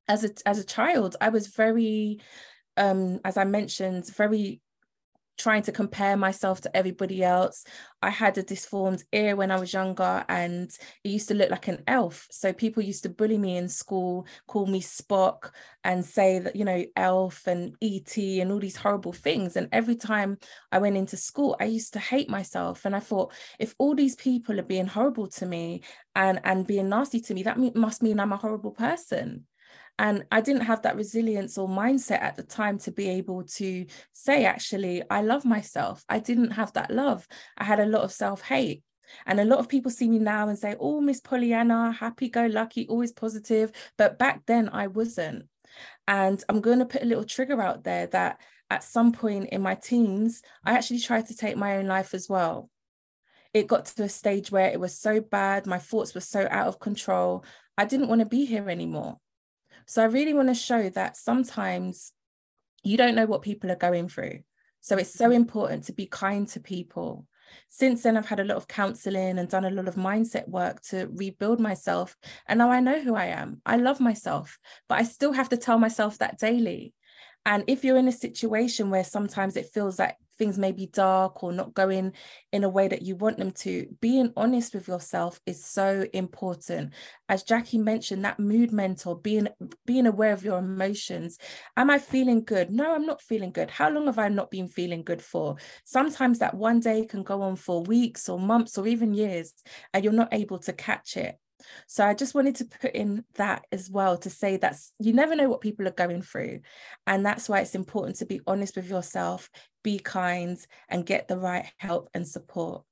as 0.06 0.24
a 0.24 0.30
as 0.46 0.58
a 0.58 0.64
child, 0.64 1.16
I 1.20 1.30
was 1.30 1.48
very 1.48 2.20
um 2.76 3.20
as 3.24 3.36
I 3.36 3.44
mentioned, 3.44 4.06
very 4.14 4.60
trying 5.40 5.62
to 5.62 5.72
compare 5.72 6.16
myself 6.16 6.60
to 6.60 6.76
everybody 6.76 7.24
else. 7.24 7.64
I 8.02 8.10
had 8.10 8.36
a 8.38 8.42
disformed 8.42 9.04
ear 9.12 9.36
when 9.36 9.50
I 9.50 9.58
was 9.58 9.72
younger 9.72 10.24
and 10.28 10.70
it 11.04 11.08
used 11.08 11.28
to 11.28 11.34
look 11.34 11.50
like 11.50 11.68
an 11.68 11.82
elf. 11.86 12.26
So 12.30 12.52
people 12.52 12.82
used 12.82 13.02
to 13.04 13.08
bully 13.08 13.38
me 13.38 13.56
in 13.56 13.68
school, 13.68 14.26
call 14.46 14.66
me 14.66 14.80
Spock 14.80 15.50
and 15.84 16.04
say 16.04 16.38
that, 16.38 16.56
you 16.56 16.64
know, 16.64 16.84
elf 16.96 17.46
and 17.46 17.74
ET 17.82 18.16
and 18.16 18.52
all 18.52 18.58
these 18.58 18.76
horrible 18.76 19.12
things. 19.12 19.56
And 19.56 19.68
every 19.72 19.96
time 19.96 20.38
I 20.72 20.78
went 20.78 20.96
into 20.96 21.16
school, 21.16 21.56
I 21.60 21.64
used 21.64 21.94
to 21.94 21.98
hate 21.98 22.28
myself. 22.28 22.84
And 22.84 22.94
I 22.94 23.00
thought, 23.00 23.32
if 23.58 23.74
all 23.78 23.94
these 23.94 24.16
people 24.16 24.58
are 24.60 24.64
being 24.64 24.86
horrible 24.86 25.28
to 25.28 25.46
me 25.46 25.82
and, 26.14 26.40
and 26.44 26.66
being 26.66 26.88
nasty 26.88 27.20
to 27.20 27.34
me, 27.34 27.42
that 27.44 27.58
must 27.74 28.02
mean 28.02 28.20
I'm 28.20 28.32
a 28.32 28.36
horrible 28.36 28.72
person. 28.72 29.46
And 30.00 30.24
I 30.32 30.40
didn't 30.40 30.62
have 30.62 30.80
that 30.82 30.96
resilience 30.96 31.58
or 31.58 31.68
mindset 31.68 32.22
at 32.22 32.34
the 32.34 32.42
time 32.42 32.78
to 32.78 32.90
be 32.90 33.06
able 33.10 33.44
to 33.56 33.84
say, 34.14 34.46
actually, 34.46 35.02
I 35.10 35.20
love 35.20 35.44
myself. 35.44 36.02
I 36.08 36.20
didn't 36.20 36.52
have 36.52 36.72
that 36.72 36.90
love. 36.90 37.28
I 37.58 37.64
had 37.64 37.80
a 37.80 37.86
lot 37.86 38.00
of 38.00 38.10
self 38.10 38.40
hate. 38.40 38.82
And 39.26 39.38
a 39.38 39.44
lot 39.44 39.58
of 39.58 39.68
people 39.68 39.90
see 39.90 40.08
me 40.08 40.18
now 40.18 40.48
and 40.48 40.58
say, 40.58 40.74
oh, 40.80 41.02
Miss 41.02 41.20
Pollyanna, 41.20 41.92
happy 41.92 42.30
go 42.30 42.46
lucky, 42.46 42.86
always 42.88 43.12
positive. 43.12 43.72
But 43.98 44.18
back 44.18 44.46
then 44.46 44.70
I 44.72 44.86
wasn't. 44.86 45.48
And 46.08 46.42
I'm 46.48 46.62
going 46.62 46.78
to 46.78 46.86
put 46.86 47.02
a 47.02 47.06
little 47.06 47.24
trigger 47.24 47.60
out 47.60 47.84
there 47.84 48.06
that 48.06 48.40
at 48.70 48.82
some 48.82 49.12
point 49.12 49.50
in 49.50 49.60
my 49.60 49.74
teens, 49.74 50.40
I 50.64 50.72
actually 50.72 51.00
tried 51.00 51.26
to 51.26 51.36
take 51.36 51.58
my 51.58 51.76
own 51.76 51.86
life 51.86 52.14
as 52.14 52.26
well. 52.26 52.70
It 53.52 53.66
got 53.66 53.84
to 53.84 54.04
a 54.04 54.08
stage 54.08 54.50
where 54.50 54.70
it 54.70 54.80
was 54.80 54.96
so 54.96 55.20
bad, 55.20 55.66
my 55.66 55.78
thoughts 55.78 56.14
were 56.14 56.22
so 56.22 56.48
out 56.50 56.68
of 56.68 56.80
control. 56.80 57.44
I 57.76 57.84
didn't 57.84 58.08
want 58.08 58.20
to 58.20 58.26
be 58.26 58.46
here 58.46 58.70
anymore. 58.70 59.18
So 59.90 60.02
I 60.02 60.04
really 60.04 60.34
want 60.34 60.46
to 60.46 60.54
show 60.54 60.88
that 60.90 61.16
sometimes 61.16 62.12
you 62.84 62.96
don't 62.96 63.16
know 63.16 63.26
what 63.26 63.42
people 63.42 63.72
are 63.72 63.76
going 63.76 64.08
through. 64.08 64.38
So 64.80 64.96
it's 64.96 65.12
so 65.12 65.24
mm-hmm. 65.24 65.32
important 65.32 65.84
to 65.86 65.92
be 65.92 66.06
kind 66.06 66.46
to 66.50 66.60
people. 66.60 67.26
Since 67.70 68.04
then, 68.04 68.16
I've 68.16 68.28
had 68.28 68.38
a 68.38 68.44
lot 68.44 68.56
of 68.56 68.68
counseling 68.68 69.36
and 69.36 69.48
done 69.48 69.64
a 69.64 69.70
lot 69.70 69.88
of 69.88 69.96
mindset 69.96 70.46
work 70.46 70.80
to 70.90 71.08
rebuild 71.12 71.58
myself. 71.58 72.16
And 72.46 72.58
now 72.58 72.70
I 72.70 72.78
know 72.78 73.00
who 73.00 73.16
I 73.16 73.26
am. 73.26 73.62
I 73.66 73.78
love 73.78 73.98
myself, 73.98 74.60
but 74.88 75.00
I 75.00 75.02
still 75.02 75.32
have 75.32 75.48
to 75.48 75.56
tell 75.56 75.80
myself 75.80 76.18
that 76.18 76.38
daily. 76.38 76.94
And 77.44 77.64
if 77.66 77.82
you're 77.82 77.96
in 77.96 78.06
a 78.06 78.12
situation 78.12 78.90
where 78.90 79.02
sometimes 79.02 79.56
it 79.56 79.72
feels 79.74 79.98
like 79.98 80.14
things 80.40 80.58
may 80.58 80.72
be 80.72 80.86
dark 80.86 81.44
or 81.44 81.52
not 81.52 81.74
going 81.74 82.14
in 82.50 82.64
a 82.64 82.68
way 82.68 82.88
that 82.88 83.02
you 83.02 83.14
want 83.14 83.36
them 83.36 83.50
to, 83.50 83.86
being 84.00 84.32
honest 84.38 84.72
with 84.72 84.88
yourself 84.88 85.38
is 85.44 85.62
so 85.62 86.06
important. 86.14 86.94
As 87.28 87.44
Jacqui 87.44 87.78
mentioned, 87.78 88.24
that 88.24 88.40
mood 88.40 88.72
mentor, 88.72 89.20
being 89.20 89.48
being 89.84 90.06
aware 90.06 90.32
of 90.32 90.42
your 90.42 90.58
emotions. 90.58 91.36
Am 91.76 91.90
I 91.90 91.98
feeling 91.98 92.42
good? 92.42 92.70
No, 92.70 92.94
I'm 92.94 93.04
not 93.04 93.20
feeling 93.20 93.52
good. 93.52 93.70
How 93.70 93.90
long 93.90 94.06
have 94.06 94.18
I 94.18 94.28
not 94.28 94.50
been 94.50 94.66
feeling 94.66 95.02
good 95.02 95.20
for? 95.20 95.56
Sometimes 95.84 96.38
that 96.38 96.54
one 96.54 96.80
day 96.80 97.04
can 97.04 97.22
go 97.22 97.42
on 97.42 97.56
for 97.56 97.82
weeks 97.82 98.30
or 98.30 98.38
months 98.38 98.78
or 98.78 98.86
even 98.86 99.12
years, 99.12 99.52
and 99.92 100.02
you're 100.02 100.12
not 100.14 100.32
able 100.32 100.58
to 100.60 100.72
catch 100.72 101.18
it. 101.18 101.36
So 101.86 102.06
I 102.06 102.14
just 102.14 102.34
wanted 102.34 102.56
to 102.56 102.64
put 102.64 102.92
in 102.94 103.24
that 103.34 103.64
as 103.72 103.90
well 103.90 104.16
to 104.18 104.30
say 104.30 104.56
that 104.58 104.76
you 104.98 105.12
never 105.12 105.36
know 105.36 105.48
what 105.48 105.60
people 105.60 105.86
are 105.86 105.92
going 105.92 106.22
through. 106.22 106.60
And 107.06 107.24
that's 107.24 107.48
why 107.48 107.60
it's 107.60 107.74
important 107.74 108.16
to 108.16 108.26
be 108.26 108.40
honest 108.46 108.76
with 108.76 108.88
yourself, 108.88 109.50
be 109.82 109.98
kind, 109.98 110.58
and 110.88 111.06
get 111.06 111.28
the 111.28 111.38
right 111.38 111.66
help 111.78 112.08
and 112.14 112.26
support. 112.26 112.84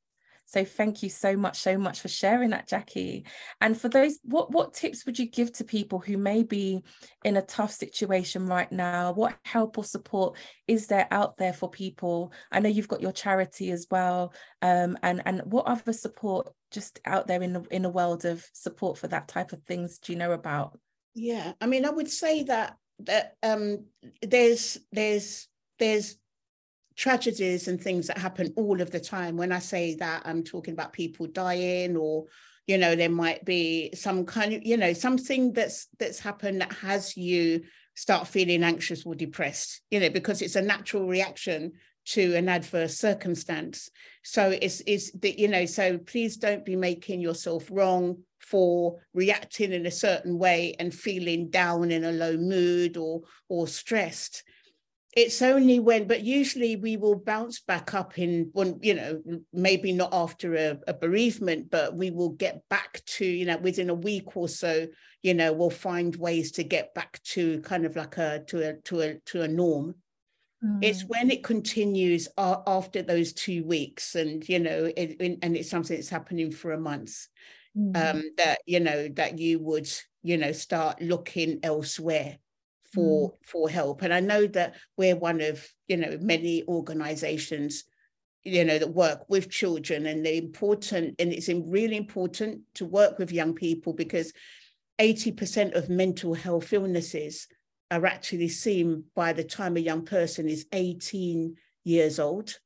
So 0.49 0.65
thank 0.65 1.03
you 1.03 1.11
so 1.11 1.37
much, 1.37 1.59
so 1.59 1.77
much 1.77 2.01
for 2.01 2.09
sharing 2.09 2.51
that, 2.51 2.67
Jacqui. 2.67 3.25
And 3.61 3.79
for 3.79 3.91
those, 3.91 4.19
what 4.23 4.51
what 4.51 4.73
tips 4.73 5.05
would 5.05 5.19
you 5.19 5.27
give 5.27 5.53
to 5.53 5.65
people 5.65 5.99
who 5.99 6.17
may 6.17 6.43
be 6.43 6.83
in 7.23 7.37
a 7.37 7.43
tough 7.43 7.71
situation 7.71 8.47
right 8.47 8.73
now? 8.73 9.13
What 9.13 9.37
help 9.45 9.77
or 9.77 9.85
support 9.85 10.39
is 10.67 10.87
there 10.87 11.07
out 11.11 11.37
there 11.37 11.53
for 11.53 11.69
people? 11.69 12.33
I 12.51 12.61
know 12.61 12.71
you've 12.71 12.89
got 12.89 13.03
your 13.03 13.13
charity 13.13 13.71
as 13.73 13.87
well, 13.91 14.33
um, 14.63 14.97
and 15.03 15.21
and 15.27 15.43
what 15.45 15.67
other 15.67 15.93
support 15.93 16.51
just 16.71 16.99
out 17.05 17.27
there 17.27 17.43
in 17.43 17.53
the 17.53 17.61
in 17.71 17.83
the 17.83 17.91
world 17.91 18.25
of 18.25 18.43
support 18.55 18.97
for 18.97 19.09
that 19.09 19.29
type 19.29 19.53
of 19.53 19.63
things 19.65 19.99
do 19.99 20.15
you 20.15 20.19
know 20.19 20.33
about? 20.33 20.79
Yeah, 21.15 21.53
I 21.61 21.67
mean, 21.67 21.85
I 21.85 21.91
would 21.91 22.11
say 22.11 22.45
that 22.45 22.75
that 23.01 23.35
um, 23.43 23.85
there's 24.23 24.79
there's 24.93 25.47
there's 25.79 26.17
tragedies 26.99 27.69
and 27.69 27.81
things 27.81 28.09
that 28.09 28.19
happen 28.19 28.53
all 28.57 28.81
of 28.81 28.91
the 28.91 29.01
time. 29.01 29.37
When 29.37 29.53
I 29.53 29.61
say 29.61 29.95
that, 29.95 30.23
I'm 30.25 30.43
talking 30.43 30.75
about 30.75 30.93
people 30.93 31.27
dying 31.29 31.97
or 31.97 32.27
you 32.67 32.77
know 32.77 32.95
there 32.95 33.09
might 33.09 33.45
be 33.45 33.91
some 33.95 34.27
kind 34.27 34.53
of 34.53 34.63
you 34.63 34.77
know 34.77 34.93
something 34.93 35.55
that's 35.55 35.87
that's 35.99 36.19
happened 36.21 36.61
that 36.61 36.73
has 36.73 37.17
you 37.17 37.63
start 37.95 38.29
feeling 38.29 38.63
anxious 38.63 39.07
or 39.07 39.15
depressed 39.15 39.81
you 39.91 39.99
know 39.99 40.11
because 40.11 40.43
it's 40.43 40.55
a 40.55 40.61
natural 40.61 41.07
reaction 41.07 41.73
to 42.05 42.35
an 42.35 42.47
adverse 42.49 42.99
circumstance 42.99 43.91
so 44.23 44.51
it's 44.61 44.83
it's 44.87 45.11
that 45.13 45.39
you 45.39 45.49
know 45.49 45.65
so 45.65 45.97
please 45.97 46.37
don't 46.37 46.67
be 46.67 46.77
making 46.77 47.23
yourself 47.23 47.67
wrong 47.71 48.19
for 48.39 49.01
reacting 49.15 49.73
in 49.73 49.87
a 49.87 49.91
certain 49.91 50.39
way 50.39 50.75
and 50.79 50.95
feeling 50.95 51.49
down 51.49 51.91
in 51.91 52.05
a 52.05 52.13
low 52.13 52.37
mood 52.37 52.99
or 52.99 53.23
or 53.49 53.67
stressed 53.67 54.45
it's 55.17 55.41
only 55.41 55.79
when 55.81 56.07
but 56.07 56.23
usually 56.23 56.77
we 56.77 56.97
will 56.97 57.17
bounce 57.17 57.61
back 57.61 57.95
up 57.95 58.19
in 58.19 58.51
one 58.53 58.79
you 58.83 58.95
know 58.95 59.23
maybe 59.53 59.93
not 59.93 60.11
after 60.13 60.55
a, 60.55 60.79
a, 60.87 60.93
bereavement 60.93 61.71
but 61.71 61.95
we 61.95 62.11
will 62.11 62.31
get 62.31 62.63
back 62.69 63.03
to 63.07 63.25
you 63.25 63.47
know 63.47 63.57
within 63.59 63.91
a 63.91 63.95
week 63.95 64.37
or 64.37 64.49
so 64.49 64.87
you 65.23 65.35
know 65.35 65.53
we'll 65.53 65.71
find 65.71 66.15
ways 66.17 66.53
to 66.53 66.63
get 66.63 66.95
back 66.95 67.23
to 67.23 67.61
kind 67.63 67.87
of 67.87 67.97
like 67.97 68.17
a 68.19 68.45
to 68.47 68.69
a 68.69 68.75
to 68.83 69.01
a 69.01 69.15
to 69.25 69.43
a 69.43 69.49
norm 69.49 69.95
mm. 70.65 70.79
it's 70.83 71.03
when 71.03 71.31
it 71.31 71.43
continues 71.43 72.29
uh, 72.37 72.59
after 72.67 73.03
those 73.03 73.33
two 73.33 73.65
weeks 73.65 74.15
and 74.15 74.47
you 74.49 74.59
know 74.59 74.91
it, 74.95 75.17
and 75.43 75.57
it's 75.57 75.71
something 75.71 75.97
that's 75.97 76.11
happening 76.11 76.51
for 76.51 76.73
a 76.73 76.81
month 76.81 77.29
mm. 77.77 77.97
um 77.97 78.23
that 78.37 78.59
you 78.67 78.81
know 78.81 79.09
that 79.09 79.39
you 79.39 79.59
would 79.59 79.89
you 80.23 80.37
know 80.37 80.53
start 80.53 81.01
looking 81.01 81.61
elsewhere 81.63 82.39
for 82.93 83.31
mm. 83.31 83.35
for 83.45 83.69
help. 83.69 84.03
And 84.03 84.13
i 84.13 84.21
know 84.21 84.47
that 84.47 84.75
we're 84.97 85.17
one 85.17 85.41
of 85.41 85.67
you 85.87 85.97
know 85.97 86.19
many 86.21 86.65
organizations 86.67 87.85
you 88.45 88.65
know 88.65 88.79
that 88.79 88.95
work 88.95 89.29
with 89.29 89.51
children 89.51 90.07
and 90.07 90.25
the 90.25 90.39
important 90.39 91.15
and 91.19 91.33
it's 91.33 91.49
really 91.49 91.97
important 91.97 92.61
to 92.75 92.85
work 92.85 93.19
with 93.19 93.33
young 93.33 93.55
people 93.55 93.93
because 93.93 94.33
80% 95.01 95.77
of 95.77 95.89
mental 95.89 96.35
health 96.35 96.73
illnesses 96.73 97.47
are 97.91 98.05
actually 98.05 98.49
seen 98.49 99.05
by 99.15 99.33
the 99.33 99.45
time 99.45 99.77
a 99.77 99.81
young 99.81 100.05
person 100.05 100.49
is 100.49 100.67
18 100.73 101.57
years 101.85 102.19
old. 102.19 102.59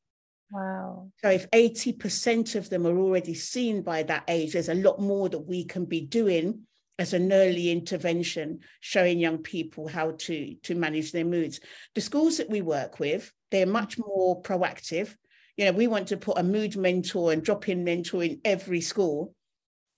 Wow. 0.50 1.10
So 1.22 1.30
if 1.30 1.50
80% 1.50 2.56
of 2.56 2.70
them 2.70 2.86
are 2.86 2.96
already 2.96 3.34
seen 3.34 3.82
by 3.82 4.02
that 4.04 4.24
age 4.28 4.52
there's 4.52 4.68
a 4.68 4.74
lot 4.74 5.00
more 5.00 5.28
that 5.28 5.46
we 5.46 5.64
can 5.64 5.84
be 5.84 6.00
doing 6.00 6.66
as 6.98 7.14
an 7.14 7.32
early 7.32 7.70
intervention, 7.70 8.60
showing 8.80 9.18
young 9.18 9.38
people 9.38 9.88
how 9.88 10.12
to, 10.12 10.54
to 10.62 10.74
manage 10.74 11.12
their 11.12 11.24
moods. 11.24 11.60
The 11.94 12.00
schools 12.00 12.36
that 12.36 12.50
we 12.50 12.60
work 12.60 13.00
with, 13.00 13.32
they're 13.50 13.66
much 13.66 13.98
more 13.98 14.40
proactive. 14.42 15.14
You 15.56 15.66
know, 15.66 15.72
we 15.72 15.86
want 15.86 16.08
to 16.08 16.16
put 16.16 16.38
a 16.38 16.42
mood 16.42 16.76
mentor 16.76 17.32
and 17.32 17.42
drop-in 17.42 17.84
mentor 17.84 18.22
in 18.22 18.40
every 18.44 18.80
school, 18.80 19.34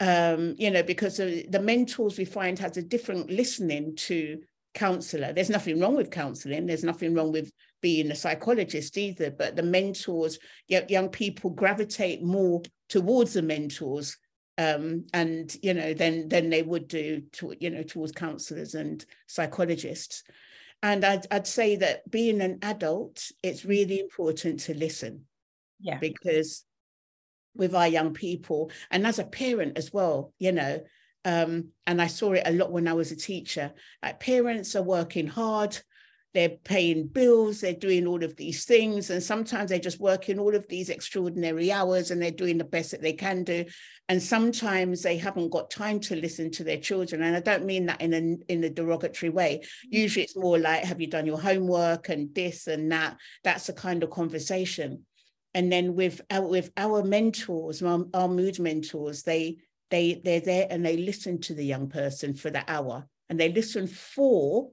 um, 0.00 0.54
you 0.58 0.70
know, 0.70 0.82
because 0.82 1.16
the 1.16 1.60
mentors 1.62 2.18
we 2.18 2.24
find 2.24 2.58
has 2.58 2.76
a 2.76 2.82
different 2.82 3.30
listening 3.30 3.96
to 3.96 4.40
counselor. 4.74 5.32
There's 5.32 5.50
nothing 5.50 5.80
wrong 5.80 5.96
with 5.96 6.10
counseling. 6.10 6.66
There's 6.66 6.84
nothing 6.84 7.14
wrong 7.14 7.32
with 7.32 7.52
being 7.80 8.10
a 8.10 8.16
psychologist 8.16 8.98
either, 8.98 9.30
but 9.30 9.56
the 9.56 9.62
mentors, 9.62 10.38
young 10.68 11.08
people 11.08 11.50
gravitate 11.50 12.22
more 12.22 12.62
towards 12.88 13.34
the 13.34 13.42
mentors 13.42 14.16
um, 14.58 15.06
and 15.12 15.56
you 15.62 15.74
know 15.74 15.94
then 15.94 16.28
then 16.28 16.50
they 16.50 16.62
would 16.62 16.88
do 16.88 17.22
to 17.32 17.54
you 17.60 17.70
know 17.70 17.82
towards 17.82 18.12
counselors 18.12 18.74
and 18.74 19.04
psychologists. 19.26 20.22
And 20.82 21.02
I'd, 21.02 21.26
I'd 21.30 21.46
say 21.46 21.76
that 21.76 22.10
being 22.10 22.42
an 22.42 22.58
adult 22.62 23.30
it's 23.42 23.64
really 23.64 24.00
important 24.00 24.60
to 24.60 24.74
listen. 24.74 25.24
Yeah. 25.80 25.98
Because 25.98 26.64
with 27.54 27.74
our 27.74 27.88
young 27.88 28.12
people 28.12 28.70
and 28.90 29.06
as 29.06 29.18
a 29.18 29.24
parent 29.24 29.78
as 29.78 29.92
well 29.92 30.32
you 30.38 30.52
know 30.52 30.80
um, 31.24 31.68
and 31.86 32.02
i 32.02 32.06
saw 32.06 32.32
it 32.32 32.42
a 32.46 32.52
lot 32.52 32.72
when 32.72 32.88
i 32.88 32.92
was 32.92 33.12
a 33.12 33.16
teacher 33.16 33.72
like 34.02 34.20
parents 34.20 34.74
are 34.76 34.82
working 34.82 35.26
hard 35.26 35.76
they're 36.34 36.56
paying 36.64 37.06
bills, 37.06 37.60
they're 37.60 37.72
doing 37.72 38.06
all 38.06 38.24
of 38.24 38.34
these 38.34 38.64
things, 38.64 39.08
and 39.10 39.22
sometimes 39.22 39.70
they're 39.70 39.78
just 39.78 40.00
working 40.00 40.40
all 40.40 40.54
of 40.54 40.66
these 40.66 40.90
extraordinary 40.90 41.70
hours 41.70 42.10
and 42.10 42.20
they're 42.20 42.32
doing 42.32 42.58
the 42.58 42.64
best 42.64 42.90
that 42.90 43.00
they 43.00 43.12
can 43.12 43.44
do. 43.44 43.64
And 44.08 44.20
sometimes 44.20 45.02
they 45.02 45.16
haven't 45.16 45.50
got 45.50 45.70
time 45.70 46.00
to 46.00 46.16
listen 46.16 46.50
to 46.52 46.64
their 46.64 46.78
children. 46.78 47.22
And 47.22 47.36
I 47.36 47.40
don't 47.40 47.64
mean 47.64 47.86
that 47.86 48.02
in 48.02 48.12
a 48.12 48.52
in 48.52 48.64
a 48.64 48.68
derogatory 48.68 49.30
way. 49.30 49.60
Mm. 49.62 49.98
Usually 49.98 50.24
it's 50.24 50.36
more 50.36 50.58
like, 50.58 50.84
have 50.84 51.00
you 51.00 51.06
done 51.06 51.24
your 51.24 51.40
homework 51.40 52.08
and 52.08 52.34
this 52.34 52.66
and 52.66 52.90
that? 52.90 53.16
That's 53.44 53.68
the 53.68 53.72
kind 53.72 54.02
of 54.02 54.10
conversation. 54.10 55.06
And 55.54 55.70
then 55.70 55.94
with 55.94 56.20
our, 56.30 56.46
with 56.46 56.72
our 56.76 57.04
mentors, 57.04 57.80
our, 57.80 58.04
our 58.12 58.28
mood 58.28 58.58
mentors, 58.58 59.22
they 59.22 59.58
they 59.90 60.20
they're 60.24 60.40
there 60.40 60.66
and 60.68 60.84
they 60.84 60.96
listen 60.96 61.40
to 61.42 61.54
the 61.54 61.64
young 61.64 61.88
person 61.88 62.34
for 62.34 62.50
the 62.50 62.64
hour 62.68 63.06
and 63.28 63.38
they 63.38 63.52
listen 63.52 63.86
for 63.86 64.70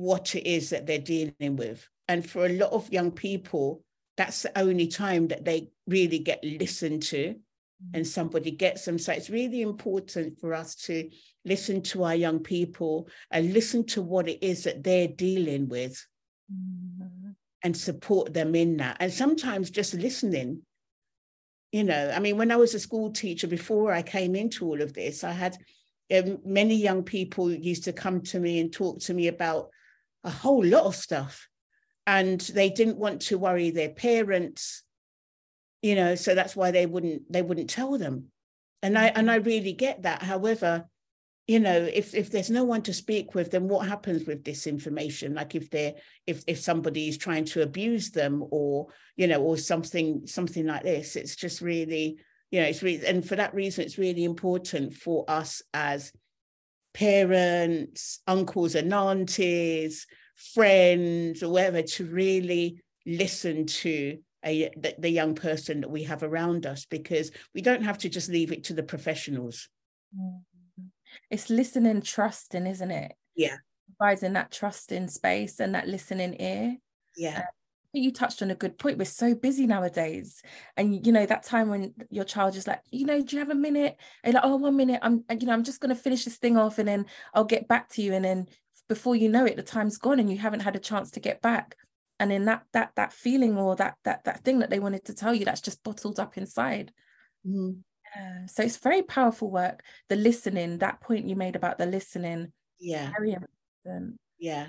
what 0.00 0.34
it 0.34 0.48
is 0.48 0.70
that 0.70 0.86
they're 0.86 0.98
dealing 0.98 1.56
with. 1.56 1.86
And 2.08 2.28
for 2.28 2.46
a 2.46 2.48
lot 2.48 2.72
of 2.72 2.92
young 2.92 3.10
people, 3.10 3.84
that's 4.16 4.42
the 4.42 4.58
only 4.58 4.86
time 4.86 5.28
that 5.28 5.44
they 5.44 5.68
really 5.86 6.18
get 6.18 6.42
listened 6.42 7.02
to 7.02 7.34
mm-hmm. 7.34 7.94
and 7.94 8.06
somebody 8.06 8.50
gets 8.50 8.84
them. 8.84 8.98
So 8.98 9.12
it's 9.12 9.30
really 9.30 9.60
important 9.60 10.40
for 10.40 10.54
us 10.54 10.74
to 10.86 11.10
listen 11.44 11.82
to 11.82 12.04
our 12.04 12.14
young 12.14 12.40
people 12.40 13.08
and 13.30 13.52
listen 13.52 13.86
to 13.88 14.02
what 14.02 14.28
it 14.28 14.42
is 14.42 14.64
that 14.64 14.82
they're 14.82 15.08
dealing 15.08 15.68
with 15.68 16.02
mm-hmm. 16.50 17.30
and 17.62 17.76
support 17.76 18.32
them 18.32 18.54
in 18.54 18.78
that. 18.78 18.96
And 19.00 19.12
sometimes 19.12 19.70
just 19.70 19.94
listening. 19.94 20.62
You 21.72 21.84
know, 21.84 22.10
I 22.12 22.18
mean, 22.18 22.36
when 22.36 22.50
I 22.50 22.56
was 22.56 22.74
a 22.74 22.80
school 22.80 23.12
teacher, 23.12 23.46
before 23.46 23.92
I 23.92 24.02
came 24.02 24.34
into 24.34 24.66
all 24.66 24.82
of 24.82 24.92
this, 24.92 25.22
I 25.22 25.30
had 25.30 25.56
um, 26.12 26.38
many 26.44 26.74
young 26.74 27.04
people 27.04 27.52
used 27.52 27.84
to 27.84 27.92
come 27.92 28.22
to 28.22 28.40
me 28.40 28.58
and 28.58 28.72
talk 28.72 28.98
to 29.02 29.14
me 29.14 29.28
about 29.28 29.70
a 30.24 30.30
whole 30.30 30.64
lot 30.64 30.84
of 30.84 30.96
stuff. 30.96 31.48
And 32.06 32.40
they 32.40 32.70
didn't 32.70 32.98
want 32.98 33.22
to 33.22 33.38
worry 33.38 33.70
their 33.70 33.90
parents, 33.90 34.82
you 35.82 35.94
know, 35.94 36.14
so 36.14 36.34
that's 36.34 36.56
why 36.56 36.70
they 36.70 36.86
wouldn't 36.86 37.30
they 37.30 37.42
wouldn't 37.42 37.70
tell 37.70 37.96
them. 37.98 38.26
And 38.82 38.98
I 38.98 39.06
and 39.08 39.30
I 39.30 39.36
really 39.36 39.72
get 39.72 40.02
that. 40.02 40.22
However, 40.22 40.86
you 41.46 41.60
know, 41.60 41.88
if 41.92 42.14
if 42.14 42.30
there's 42.30 42.50
no 42.50 42.64
one 42.64 42.82
to 42.82 42.94
speak 42.94 43.34
with, 43.34 43.50
then 43.50 43.68
what 43.68 43.88
happens 43.88 44.26
with 44.26 44.44
this 44.44 44.66
information? 44.66 45.34
Like 45.34 45.54
if 45.54 45.68
they're 45.70 45.94
if 46.26 46.42
if 46.46 46.60
somebody 46.60 47.08
is 47.08 47.18
trying 47.18 47.44
to 47.46 47.62
abuse 47.62 48.10
them 48.10 48.44
or 48.50 48.86
you 49.16 49.26
know, 49.26 49.42
or 49.42 49.56
something 49.56 50.26
something 50.26 50.66
like 50.66 50.82
this, 50.82 51.16
it's 51.16 51.36
just 51.36 51.60
really, 51.60 52.18
you 52.50 52.60
know, 52.60 52.66
it's 52.66 52.82
really 52.82 53.06
and 53.06 53.26
for 53.26 53.36
that 53.36 53.54
reason, 53.54 53.84
it's 53.84 53.98
really 53.98 54.24
important 54.24 54.94
for 54.94 55.24
us 55.28 55.62
as 55.74 56.12
parents, 56.94 58.20
uncles 58.26 58.74
and 58.74 58.92
aunties, 58.92 60.06
friends, 60.54 61.42
or 61.42 61.50
whatever, 61.50 61.82
to 61.82 62.04
really 62.06 62.80
listen 63.06 63.66
to 63.66 64.18
a, 64.44 64.70
the, 64.76 64.94
the, 64.98 65.10
young 65.10 65.34
person 65.34 65.82
that 65.82 65.90
we 65.90 66.04
have 66.04 66.22
around 66.22 66.64
us 66.64 66.86
because 66.86 67.30
we 67.54 67.60
don't 67.60 67.82
have 67.82 67.98
to 67.98 68.08
just 68.08 68.30
leave 68.30 68.52
it 68.52 68.64
to 68.64 68.72
the 68.72 68.82
professionals. 68.82 69.68
Mm-hmm. 70.18 70.86
It's 71.30 71.50
listening, 71.50 72.00
trusting, 72.00 72.66
isn't 72.66 72.90
it? 72.90 73.12
Yeah. 73.36 73.56
Providing 73.98 74.32
that 74.34 74.50
trusting 74.50 75.08
space 75.08 75.60
and 75.60 75.74
that 75.74 75.88
listening 75.88 76.40
ear. 76.40 76.76
Yeah. 77.16 77.40
Uh, 77.40 77.59
you 77.92 78.12
touched 78.12 78.42
on 78.42 78.50
a 78.50 78.54
good 78.54 78.78
point. 78.78 78.98
We're 78.98 79.04
so 79.04 79.34
busy 79.34 79.66
nowadays. 79.66 80.42
And 80.76 81.04
you 81.04 81.12
know, 81.12 81.26
that 81.26 81.42
time 81.42 81.68
when 81.68 81.94
your 82.08 82.24
child 82.24 82.54
is 82.56 82.66
like, 82.66 82.82
you 82.90 83.04
know, 83.04 83.20
do 83.20 83.34
you 83.34 83.40
have 83.40 83.50
a 83.50 83.54
minute? 83.54 83.96
And 84.22 84.34
like, 84.34 84.44
oh, 84.44 84.56
one 84.56 84.76
minute. 84.76 85.00
I'm 85.02 85.24
you 85.30 85.46
know, 85.46 85.52
I'm 85.52 85.64
just 85.64 85.80
gonna 85.80 85.94
finish 85.94 86.24
this 86.24 86.36
thing 86.36 86.56
off 86.56 86.78
and 86.78 86.88
then 86.88 87.06
I'll 87.34 87.44
get 87.44 87.68
back 87.68 87.88
to 87.90 88.02
you. 88.02 88.14
And 88.14 88.24
then 88.24 88.46
before 88.88 89.16
you 89.16 89.28
know 89.28 89.44
it, 89.44 89.56
the 89.56 89.62
time's 89.62 89.98
gone 89.98 90.20
and 90.20 90.30
you 90.30 90.38
haven't 90.38 90.60
had 90.60 90.76
a 90.76 90.80
chance 90.80 91.10
to 91.12 91.20
get 91.20 91.42
back. 91.42 91.76
And 92.18 92.30
then 92.30 92.44
that 92.44 92.64
that 92.72 92.92
that 92.96 93.12
feeling 93.12 93.56
or 93.56 93.74
that 93.76 93.96
that 94.04 94.24
that 94.24 94.44
thing 94.44 94.60
that 94.60 94.70
they 94.70 94.80
wanted 94.80 95.04
to 95.06 95.14
tell 95.14 95.34
you 95.34 95.44
that's 95.44 95.60
just 95.60 95.82
bottled 95.82 96.20
up 96.20 96.36
inside. 96.36 96.92
Mm-hmm. 97.46 97.80
Yeah. 98.14 98.46
So 98.46 98.62
it's 98.62 98.76
very 98.76 99.02
powerful 99.02 99.50
work. 99.50 99.82
The 100.08 100.16
listening, 100.16 100.78
that 100.78 101.00
point 101.00 101.28
you 101.28 101.36
made 101.36 101.56
about 101.56 101.78
the 101.78 101.86
listening. 101.86 102.52
Yeah. 102.78 103.10
Very 103.10 103.32
important. 103.32 104.18
Yeah 104.38 104.68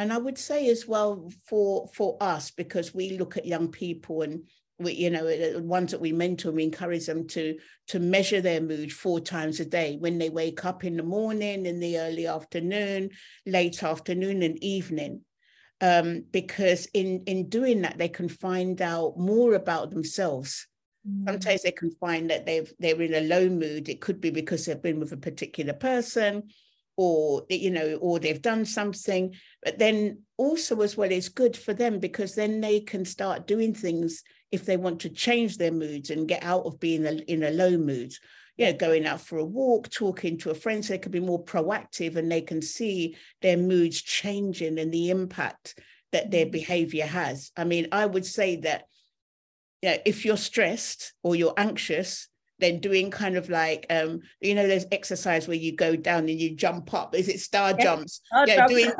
and 0.00 0.14
I 0.14 0.16
would 0.16 0.38
say 0.38 0.70
as 0.70 0.88
well 0.88 1.30
for 1.46 1.86
for 1.92 2.16
us 2.22 2.50
because 2.50 2.94
we 2.94 3.18
look 3.18 3.36
at 3.36 3.44
young 3.44 3.68
people 3.68 4.22
and 4.22 4.44
we 4.78 4.94
you 4.94 5.10
know 5.10 5.24
the 5.26 5.62
ones 5.62 5.90
that 5.90 6.00
we 6.00 6.10
mentor 6.10 6.52
we 6.52 6.64
encourage 6.64 7.04
them 7.04 7.28
to 7.28 7.58
to 7.88 7.98
measure 8.00 8.40
their 8.40 8.62
mood 8.62 8.90
four 8.90 9.20
times 9.20 9.60
a 9.60 9.66
day. 9.66 9.98
When 10.00 10.16
they 10.16 10.30
wake 10.30 10.64
up 10.64 10.84
in 10.84 10.96
the 10.96 11.02
morning 11.02 11.66
in 11.66 11.80
the 11.80 11.98
early 11.98 12.26
afternoon 12.26 13.10
late 13.44 13.82
afternoon 13.82 14.42
and 14.42 14.62
evening. 14.64 15.20
Um, 15.82 16.24
because 16.30 16.86
in 16.94 17.24
in 17.26 17.50
doing 17.50 17.82
that 17.82 17.98
they 17.98 18.08
can 18.08 18.28
find 18.30 18.80
out 18.80 19.18
more 19.18 19.52
about 19.52 19.90
themselves. 19.90 20.66
Mm. 21.08 21.24
sometimes 21.26 21.62
they 21.62 21.72
can 21.72 21.90
find 21.92 22.28
that 22.30 22.46
they've 22.46 22.72
they're 22.78 23.02
in 23.02 23.14
a 23.14 23.20
low 23.20 23.50
mood. 23.50 23.90
It 23.90 24.00
could 24.00 24.20
be 24.20 24.30
because 24.30 24.64
they've 24.64 24.82
been 24.82 25.00
with 25.00 25.12
a 25.12 25.18
particular 25.18 25.74
person 25.74 26.44
or 27.02 27.46
you 27.48 27.70
know 27.70 27.94
or 28.02 28.18
they've 28.18 28.42
done 28.42 28.66
something 28.66 29.34
but 29.62 29.78
then 29.78 30.18
also 30.36 30.82
as 30.82 30.98
well 30.98 31.10
it's 31.10 31.30
good 31.30 31.56
for 31.56 31.72
them 31.72 31.98
because 31.98 32.34
then 32.34 32.60
they 32.60 32.78
can 32.78 33.06
start 33.06 33.46
doing 33.46 33.72
things 33.72 34.22
if 34.52 34.66
they 34.66 34.76
want 34.76 35.00
to 35.00 35.08
change 35.08 35.56
their 35.56 35.72
moods 35.72 36.10
and 36.10 36.28
get 36.28 36.44
out 36.44 36.66
of 36.66 36.78
being 36.78 37.06
in 37.06 37.42
a 37.42 37.50
low 37.52 37.78
mood 37.78 38.12
you 38.58 38.66
know 38.66 38.74
going 38.74 39.06
out 39.06 39.18
for 39.18 39.38
a 39.38 39.44
walk 39.44 39.88
talking 39.88 40.36
to 40.36 40.50
a 40.50 40.54
friend 40.54 40.84
so 40.84 40.92
they 40.92 40.98
can 40.98 41.10
be 41.10 41.20
more 41.20 41.42
proactive 41.42 42.16
and 42.16 42.30
they 42.30 42.42
can 42.42 42.60
see 42.60 43.16
their 43.40 43.56
moods 43.56 44.02
changing 44.02 44.78
and 44.78 44.92
the 44.92 45.08
impact 45.08 45.80
that 46.12 46.30
their 46.30 46.44
mm. 46.44 46.52
behavior 46.52 47.06
has 47.06 47.50
i 47.56 47.64
mean 47.64 47.88
i 47.92 48.04
would 48.04 48.26
say 48.26 48.56
that 48.56 48.84
you 49.80 49.88
know, 49.88 49.96
if 50.04 50.26
you're 50.26 50.36
stressed 50.36 51.14
or 51.22 51.34
you're 51.34 51.54
anxious 51.56 52.28
then 52.60 52.80
doing 52.80 53.10
kind 53.10 53.36
of 53.36 53.48
like 53.48 53.86
um 53.90 54.20
you 54.40 54.54
know 54.54 54.66
there's 54.66 54.86
exercise 54.92 55.48
where 55.48 55.56
you 55.56 55.74
go 55.74 55.96
down 55.96 56.28
and 56.28 56.40
you 56.40 56.54
jump 56.54 56.92
up 56.94 57.14
is 57.14 57.28
it 57.28 57.40
star 57.40 57.70
yeah, 57.70 57.84
jumps 57.84 58.20
star 58.24 58.46
yeah 58.46 58.56
jumps. 58.56 58.74
doing 58.74 58.92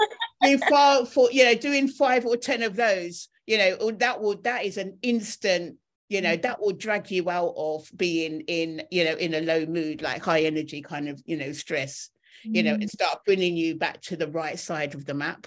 doing 0.42 0.59
five 0.70 1.09
for 1.09 1.31
you 1.31 1.44
know 1.44 1.55
doing 1.55 1.88
five 1.88 2.27
or 2.27 2.37
ten 2.37 2.62
of 2.62 2.77
those 2.77 3.29
you 3.46 3.59
know 3.59 3.90
that 3.92 4.20
will 4.20 4.40
that 4.42 4.64
is 4.64 4.77
an 4.77 4.99
instant 5.03 5.77
you 6.09 6.20
know 6.20 6.37
mm. 6.37 6.42
that 6.42 6.61
will 6.61 6.73
drag 6.73 7.11
you 7.11 7.31
out 7.31 7.55
of 7.57 7.90
being 7.96 8.40
in 8.42 8.83
you 8.90 9.05
know 9.05 9.14
in 9.14 9.35
a 9.35 9.40
low 9.40 9.64
mood 9.66 10.03
like 10.03 10.23
high 10.23 10.42
energy 10.42 10.83
kind 10.83 11.09
of 11.09 11.23
you 11.25 11.37
know 11.37 11.53
stress 11.53 12.11
mm. 12.46 12.57
you 12.57 12.62
know 12.62 12.75
and 12.75 12.83
mm. 12.83 12.90
start 12.90 13.25
bringing 13.25 13.57
you 13.57 13.77
back 13.77 14.01
to 14.03 14.16
the 14.16 14.29
right 14.29 14.59
side 14.59 14.94
of 14.94 15.07
the 15.07 15.14
map 15.14 15.46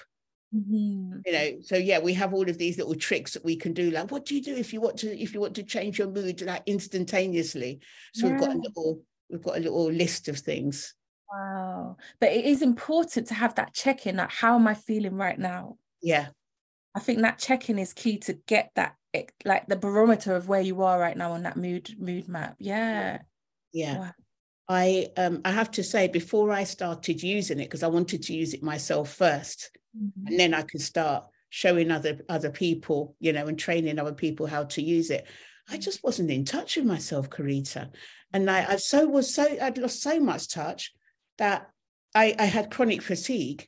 Mm-hmm. 0.55 1.21
you 1.25 1.31
know 1.31 1.49
so 1.61 1.77
yeah 1.77 1.97
we 1.97 2.13
have 2.13 2.31
all 2.31 2.47
of 2.47 2.59
these 2.59 2.77
little 2.77 2.93
tricks 2.93 3.33
that 3.33 3.43
we 3.43 3.55
can 3.55 3.73
do 3.73 3.89
like 3.89 4.11
what 4.11 4.23
do 4.23 4.35
you 4.35 4.41
do 4.41 4.55
if 4.55 4.71
you 4.71 4.81
want 4.81 4.97
to 4.97 5.19
if 5.19 5.33
you 5.33 5.39
want 5.39 5.55
to 5.55 5.63
change 5.63 5.97
your 5.97 6.09
mood 6.09 6.41
like 6.41 6.61
instantaneously. 6.67 7.79
So 8.13 8.27
yeah. 8.27 8.33
we've 8.33 8.41
got 8.41 8.55
a 8.55 8.59
little 8.59 9.01
we've 9.29 9.41
got 9.41 9.57
a 9.57 9.61
little 9.61 9.91
list 9.91 10.27
of 10.27 10.37
things. 10.37 10.93
Wow. 11.31 11.97
But 12.19 12.33
it 12.33 12.45
is 12.45 12.61
important 12.61 13.27
to 13.27 13.33
have 13.33 13.55
that 13.55 13.73
check-in 13.73 14.17
like 14.17 14.31
how 14.31 14.55
am 14.55 14.67
i 14.67 14.75
feeling 14.75 15.15
right 15.15 15.39
now? 15.39 15.77
Yeah. 16.03 16.27
I 16.93 16.99
think 16.99 17.21
that 17.21 17.39
check-in 17.39 17.79
is 17.79 17.93
key 17.93 18.19
to 18.19 18.33
get 18.45 18.69
that 18.75 18.95
like 19.43 19.65
the 19.67 19.75
barometer 19.75 20.35
of 20.35 20.47
where 20.47 20.61
you 20.61 20.83
are 20.83 20.99
right 20.99 21.17
now 21.17 21.31
on 21.31 21.43
that 21.43 21.57
mood 21.57 21.95
mood 21.97 22.27
map. 22.27 22.57
Yeah. 22.59 23.19
Yeah. 23.71 23.97
Wow. 23.97 24.11
I 24.69 25.07
um 25.17 25.41
I 25.43 25.51
have 25.51 25.71
to 25.71 25.83
say 25.83 26.07
before 26.07 26.51
I 26.51 26.63
started 26.63 27.23
using 27.23 27.59
it 27.59 27.65
because 27.65 27.83
I 27.83 27.87
wanted 27.87 28.21
to 28.23 28.33
use 28.33 28.53
it 28.53 28.61
myself 28.61 29.17
1st 29.17 29.69
mm-hmm. 29.97 30.27
and 30.27 30.39
then 30.39 30.53
I 30.53 30.61
could 30.63 30.81
start 30.81 31.25
showing 31.49 31.91
other 31.91 32.19
other 32.29 32.49
people, 32.49 33.15
you 33.19 33.33
know, 33.33 33.47
and 33.47 33.57
training 33.57 33.99
other 33.99 34.13
people 34.13 34.47
how 34.47 34.63
to 34.63 34.81
use 34.81 35.09
it. 35.09 35.27
I 35.69 35.77
just 35.77 36.03
wasn't 36.03 36.31
in 36.31 36.45
touch 36.45 36.75
with 36.75 36.85
myself, 36.85 37.29
Karita, 37.29 37.89
and 38.33 38.49
I, 38.49 38.65
I 38.71 38.75
so 38.77 39.07
was 39.07 39.33
so 39.33 39.45
I'd 39.61 39.77
lost 39.77 40.01
so 40.01 40.19
much 40.19 40.49
touch 40.49 40.93
that 41.37 41.69
I, 42.15 42.35
I 42.37 42.45
had 42.45 42.71
chronic 42.71 43.01
fatigue, 43.01 43.67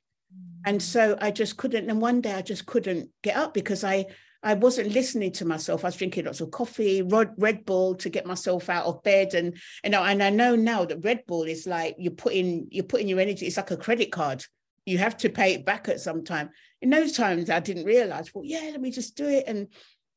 and 0.65 0.79
mm-hmm. 0.79 0.83
so 0.83 1.17
I 1.21 1.31
just 1.31 1.57
couldn't. 1.57 1.89
And 1.89 2.01
one 2.01 2.21
day 2.21 2.33
I 2.33 2.41
just 2.41 2.65
couldn't 2.65 3.09
get 3.23 3.37
up 3.37 3.53
because 3.53 3.83
I 3.83 4.05
I 4.45 4.53
wasn't 4.53 4.91
listening 4.91 5.31
to 5.33 5.45
myself. 5.45 5.83
I 5.83 5.87
was 5.87 5.95
drinking 5.95 6.25
lots 6.25 6.39
of 6.39 6.51
coffee, 6.51 7.01
Red 7.01 7.65
Bull 7.65 7.95
to 7.95 8.09
get 8.09 8.27
myself 8.27 8.69
out 8.69 8.85
of 8.85 9.01
bed, 9.01 9.33
and 9.33 9.57
you 9.83 9.89
know, 9.89 10.03
and 10.03 10.21
I 10.21 10.29
know 10.29 10.55
now 10.55 10.85
that 10.85 11.03
Red 11.03 11.25
Bull 11.25 11.43
is 11.43 11.65
like 11.65 11.95
you're 11.97 12.13
putting 12.13 12.67
you're 12.69 12.83
putting 12.83 13.07
your 13.07 13.19
energy. 13.19 13.47
It's 13.47 13.57
like 13.57 13.71
a 13.71 13.77
credit 13.77 14.11
card. 14.11 14.45
You 14.85 14.97
have 14.99 15.17
to 15.17 15.29
pay 15.29 15.53
it 15.53 15.65
back 15.65 15.89
at 15.89 15.99
some 15.99 16.23
time. 16.23 16.49
In 16.81 16.89
those 16.89 17.13
times, 17.13 17.49
I 17.49 17.59
didn't 17.59 17.85
realize. 17.85 18.33
Well, 18.33 18.45
yeah, 18.45 18.69
let 18.71 18.81
me 18.81 18.91
just 18.91 19.17
do 19.17 19.27
it, 19.27 19.45
and 19.47 19.67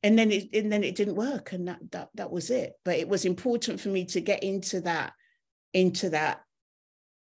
and 0.02 0.18
then 0.18 0.30
it 0.30 0.54
and 0.54 0.70
then 0.70 0.84
it 0.84 0.94
didn't 0.94 1.16
work, 1.16 1.52
and 1.52 1.68
that 1.68 1.78
that 1.92 2.08
that 2.14 2.30
was 2.30 2.50
it. 2.50 2.74
But 2.84 2.96
it 2.96 3.08
was 3.08 3.24
important 3.24 3.80
for 3.80 3.88
me 3.88 4.04
to 4.06 4.20
get 4.20 4.42
into 4.42 4.82
that 4.82 5.12
into 5.72 6.10
that 6.10 6.40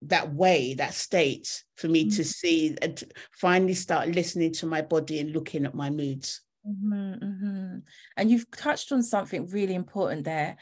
that 0.08 0.34
way, 0.34 0.74
that 0.76 0.94
state, 0.94 1.64
for 1.76 1.88
me 1.88 2.06
mm-hmm. 2.06 2.16
to 2.18 2.24
see 2.24 2.78
and 2.82 2.98
to 2.98 3.08
finally 3.32 3.74
start 3.74 4.10
listening 4.10 4.52
to 4.54 4.66
my 4.66 4.82
body 4.82 5.20
and 5.20 5.32
looking 5.32 5.66
at 5.66 5.76
my 5.76 5.90
moods. 5.90 6.42
Mm-hmm, 6.68 7.24
mm-hmm. 7.24 7.78
And 8.18 8.32
you've 8.32 8.50
touched 8.52 8.92
on 8.92 9.04
something 9.04 9.48
really 9.48 9.76
important 9.76 10.24
there. 10.24 10.58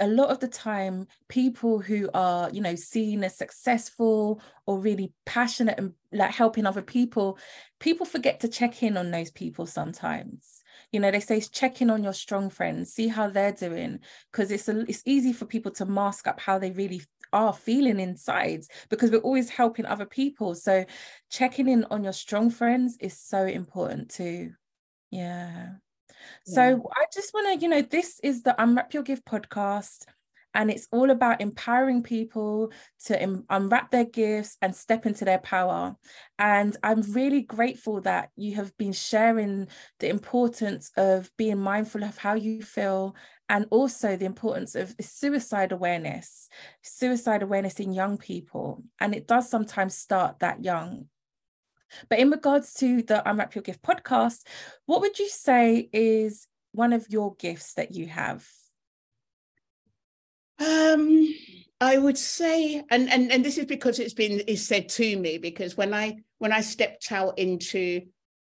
A 0.00 0.06
lot 0.06 0.30
of 0.30 0.38
the 0.38 0.48
time, 0.48 1.08
people 1.28 1.80
who 1.80 2.08
are, 2.14 2.50
you 2.50 2.60
know, 2.60 2.76
seen 2.76 3.24
as 3.24 3.36
successful 3.36 4.40
or 4.66 4.78
really 4.78 5.12
passionate 5.26 5.78
and 5.78 5.92
like 6.12 6.30
helping 6.30 6.66
other 6.66 6.82
people, 6.82 7.36
people 7.80 8.06
forget 8.06 8.40
to 8.40 8.48
check 8.48 8.82
in 8.82 8.96
on 8.96 9.10
those 9.10 9.30
people 9.30 9.66
sometimes. 9.66 10.62
You 10.92 11.00
know, 11.00 11.10
they 11.10 11.20
say 11.20 11.40
check 11.40 11.82
in 11.82 11.90
on 11.90 12.04
your 12.04 12.12
strong 12.12 12.48
friends, 12.48 12.92
see 12.92 13.08
how 13.08 13.28
they're 13.28 13.52
doing, 13.52 13.98
because 14.30 14.50
it's 14.50 14.68
a, 14.68 14.80
it's 14.82 15.02
easy 15.04 15.32
for 15.32 15.46
people 15.46 15.72
to 15.72 15.84
mask 15.84 16.28
up 16.28 16.38
how 16.40 16.58
they 16.58 16.70
really 16.70 17.02
are 17.32 17.52
feeling 17.52 18.00
inside 18.00 18.64
because 18.88 19.10
we're 19.10 19.18
always 19.18 19.50
helping 19.50 19.84
other 19.84 20.06
people. 20.06 20.54
So 20.54 20.84
checking 21.28 21.68
in 21.68 21.84
on 21.90 22.04
your 22.04 22.12
strong 22.12 22.50
friends 22.50 22.96
is 23.00 23.18
so 23.18 23.44
important 23.44 24.10
too. 24.10 24.52
Yeah. 25.10 25.72
So 26.44 26.62
yeah. 26.62 26.76
I 26.96 27.04
just 27.12 27.32
want 27.34 27.60
to, 27.60 27.64
you 27.64 27.68
know, 27.68 27.82
this 27.82 28.20
is 28.22 28.42
the 28.42 28.60
Unwrap 28.60 28.94
Your 28.94 29.02
Gift 29.02 29.24
podcast, 29.24 30.04
and 30.54 30.70
it's 30.70 30.88
all 30.90 31.10
about 31.10 31.40
empowering 31.40 32.02
people 32.02 32.72
to 33.04 33.44
unwrap 33.50 33.90
their 33.90 34.06
gifts 34.06 34.56
and 34.62 34.74
step 34.74 35.06
into 35.06 35.24
their 35.24 35.38
power. 35.38 35.94
And 36.38 36.76
I'm 36.82 37.02
really 37.12 37.42
grateful 37.42 38.00
that 38.00 38.30
you 38.34 38.56
have 38.56 38.76
been 38.78 38.92
sharing 38.92 39.68
the 40.00 40.08
importance 40.08 40.90
of 40.96 41.30
being 41.36 41.58
mindful 41.58 42.02
of 42.02 42.16
how 42.16 42.34
you 42.34 42.62
feel 42.62 43.14
and 43.48 43.66
also 43.70 44.16
the 44.16 44.24
importance 44.24 44.74
of 44.74 44.94
suicide 45.00 45.72
awareness, 45.72 46.48
suicide 46.82 47.42
awareness 47.42 47.78
in 47.78 47.92
young 47.92 48.18
people. 48.18 48.82
And 48.98 49.14
it 49.14 49.28
does 49.28 49.48
sometimes 49.48 49.96
start 49.96 50.40
that 50.40 50.64
young. 50.64 51.06
But 52.08 52.18
in 52.18 52.30
regards 52.30 52.74
to 52.74 53.02
the 53.02 53.28
Unwrap 53.28 53.54
Your 53.54 53.62
Gift 53.62 53.82
podcast, 53.82 54.46
what 54.86 55.00
would 55.00 55.18
you 55.18 55.28
say 55.28 55.88
is 55.92 56.46
one 56.72 56.92
of 56.92 57.06
your 57.10 57.34
gifts 57.36 57.74
that 57.74 57.92
you 57.92 58.06
have? 58.06 58.46
Um, 60.58 61.34
I 61.80 61.98
would 61.98 62.18
say, 62.18 62.82
and 62.90 63.08
and 63.08 63.30
and 63.30 63.44
this 63.44 63.58
is 63.58 63.66
because 63.66 63.98
it's 63.98 64.14
been 64.14 64.40
is 64.40 64.66
said 64.66 64.88
to 64.90 65.16
me 65.16 65.38
because 65.38 65.76
when 65.76 65.94
I 65.94 66.16
when 66.38 66.52
I 66.52 66.60
stepped 66.60 67.12
out 67.12 67.38
into 67.38 68.02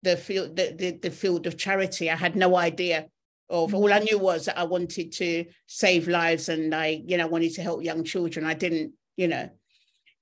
the 0.02 0.16
field 0.16 0.56
the, 0.56 0.74
the, 0.78 0.90
the 1.02 1.10
field 1.10 1.46
of 1.46 1.56
charity, 1.56 2.10
I 2.10 2.16
had 2.16 2.36
no 2.36 2.56
idea 2.56 3.08
of 3.48 3.74
all 3.74 3.92
I 3.92 4.00
knew 4.00 4.18
was 4.18 4.46
that 4.46 4.58
I 4.58 4.64
wanted 4.64 5.12
to 5.12 5.44
save 5.66 6.08
lives 6.08 6.48
and 6.48 6.74
I, 6.74 7.02
you 7.06 7.16
know, 7.16 7.26
wanted 7.26 7.54
to 7.54 7.62
help 7.62 7.82
young 7.82 8.04
children. 8.04 8.44
I 8.44 8.54
didn't, 8.54 8.92
you 9.16 9.28
know, 9.28 9.48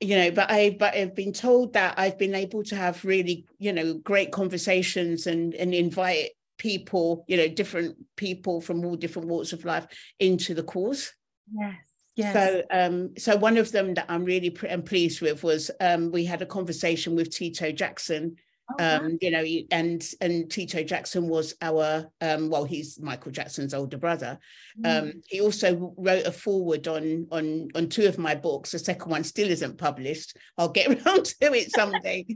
you 0.01 0.17
know 0.17 0.31
but 0.31 0.51
i 0.51 0.77
but 0.79 0.95
i've 0.95 1.15
been 1.15 1.33
told 1.33 1.73
that 1.73 1.95
i've 1.99 2.19
been 2.19 2.35
able 2.35 2.63
to 2.63 2.77
have 2.77 3.05
really 3.05 3.47
you 3.59 3.73
know 3.73 3.95
great 3.95 4.33
conversations 4.33 5.27
and 5.27 5.55
and 5.55 5.75
invite 5.75 6.31
people 6.59 7.25
you 7.29 7.37
know 7.37 7.49
different 7.49 7.97
people 8.17 8.61
from 8.61 8.85
all 8.85 8.97
different 8.97 9.29
walks 9.29 9.53
of 9.53 9.65
life 9.65 9.87
into 10.19 10.55
the 10.55 10.63
cause 10.63 11.13
yes 11.53 11.77
Yes. 12.17 12.33
So, 12.33 12.63
um, 12.71 13.17
so 13.19 13.37
one 13.37 13.59
of 13.59 13.73
them 13.73 13.95
that 13.95 14.07
I'm 14.09 14.25
really 14.25 14.51
pr- 14.51 14.67
and 14.67 14.85
pleased 14.85 15.21
with 15.21 15.43
was 15.43 15.71
um, 15.81 16.13
we 16.13 16.25
had 16.25 16.43
a 16.43 16.47
conversation 16.47 17.17
with 17.17 17.31
Tito 17.31 17.73
Jackson, 17.73 18.37
Oh, 18.71 18.97
um, 18.97 19.19
you 19.21 19.31
know, 19.31 19.45
and 19.71 20.03
and 20.23 20.51
Tito 20.51 20.83
Jackson 20.83 21.29
was 21.29 21.55
our 21.61 22.11
um, 22.23 22.49
well, 22.49 22.65
he's 22.65 22.99
Michael 22.99 23.31
Jackson's 23.31 23.75
older 23.75 23.99
brother. 23.99 24.39
Mm. 24.81 25.03
Um, 25.03 25.13
he 25.29 25.43
also 25.43 25.95
wrote 25.99 26.27
a 26.27 26.33
foreword 26.33 26.89
on 26.89 27.27
on 27.31 27.69
on 27.75 27.89
two 27.91 28.07
of 28.07 28.19
my 28.19 28.35
books. 28.35 28.71
The 28.71 28.79
second 28.79 29.11
one 29.11 29.23
still 29.23 29.51
isn't 29.51 29.77
published. 29.77 30.39
I'll 30.57 30.71
get 30.71 30.89
around 31.07 31.27
to 31.27 31.53
it 31.53 31.73
someday. 31.73 32.27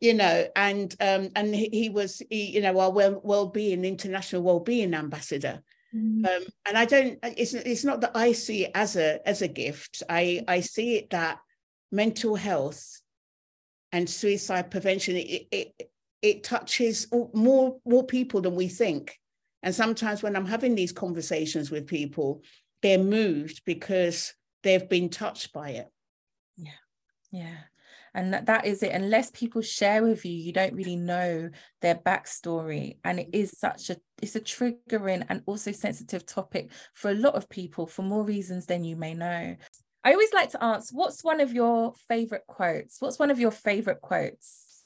you 0.00 0.14
know, 0.14 0.46
and 0.56 0.94
um, 1.00 1.30
and 1.36 1.54
he, 1.54 1.68
he 1.72 1.88
was, 1.88 2.22
he, 2.28 2.46
you 2.46 2.60
know, 2.60 2.78
our 2.80 2.90
well 2.90 3.20
well-being 3.22 3.84
international 3.84 4.42
well-being 4.42 4.94
ambassador. 4.94 5.62
Mm. 5.94 6.26
Um, 6.26 6.44
and 6.66 6.76
I 6.76 6.84
don't. 6.86 7.18
It's 7.22 7.54
it's 7.54 7.84
not 7.84 8.00
that 8.00 8.12
I 8.16 8.32
see 8.32 8.64
it 8.64 8.72
as 8.74 8.96
a 8.96 9.26
as 9.26 9.42
a 9.42 9.48
gift. 9.48 10.02
I 10.08 10.42
I 10.48 10.60
see 10.60 10.96
it 10.96 11.10
that 11.10 11.38
mental 11.92 12.34
health 12.34 13.00
and 13.92 14.08
suicide 14.08 14.70
prevention 14.70 15.16
it, 15.16 15.46
it, 15.50 15.90
it 16.22 16.44
touches 16.44 17.06
more 17.34 17.78
more 17.84 18.04
people 18.04 18.40
than 18.40 18.54
we 18.54 18.68
think. 18.68 19.18
And 19.62 19.74
sometimes 19.74 20.22
when 20.22 20.36
i'm 20.36 20.46
having 20.46 20.74
these 20.74 20.92
conversations 20.92 21.70
with 21.70 21.86
people 21.86 22.42
they're 22.82 22.98
moved 22.98 23.62
because 23.64 24.34
they've 24.62 24.88
been 24.88 25.08
touched 25.08 25.52
by 25.52 25.70
it. 25.70 25.88
Yeah 26.56 26.72
yeah. 27.30 27.56
And 28.14 28.32
that, 28.32 28.46
that 28.46 28.66
is 28.66 28.82
it. 28.82 28.92
Unless 28.92 29.32
people 29.32 29.62
share 29.62 30.02
with 30.02 30.24
you 30.24 30.32
you 30.32 30.52
don't 30.52 30.74
really 30.74 30.96
know 30.96 31.50
their 31.82 31.94
backstory. 31.94 32.96
And 33.04 33.20
it 33.20 33.28
is 33.32 33.56
such 33.56 33.90
a 33.90 33.96
it's 34.20 34.36
a 34.36 34.40
triggering 34.40 35.24
and 35.28 35.42
also 35.46 35.72
sensitive 35.72 36.26
topic 36.26 36.70
for 36.94 37.10
a 37.10 37.14
lot 37.14 37.34
of 37.34 37.48
people 37.48 37.86
for 37.86 38.02
more 38.02 38.24
reasons 38.24 38.66
than 38.66 38.84
you 38.84 38.96
may 38.96 39.14
know 39.14 39.56
I 40.04 40.12
always 40.12 40.32
like 40.32 40.50
to 40.50 40.62
ask, 40.62 40.92
what's 40.92 41.24
one 41.24 41.40
of 41.40 41.52
your 41.52 41.92
favorite 42.08 42.44
quotes? 42.46 43.00
What's 43.00 43.18
one 43.18 43.30
of 43.30 43.40
your 43.40 43.50
favorite 43.50 44.00
quotes? 44.00 44.84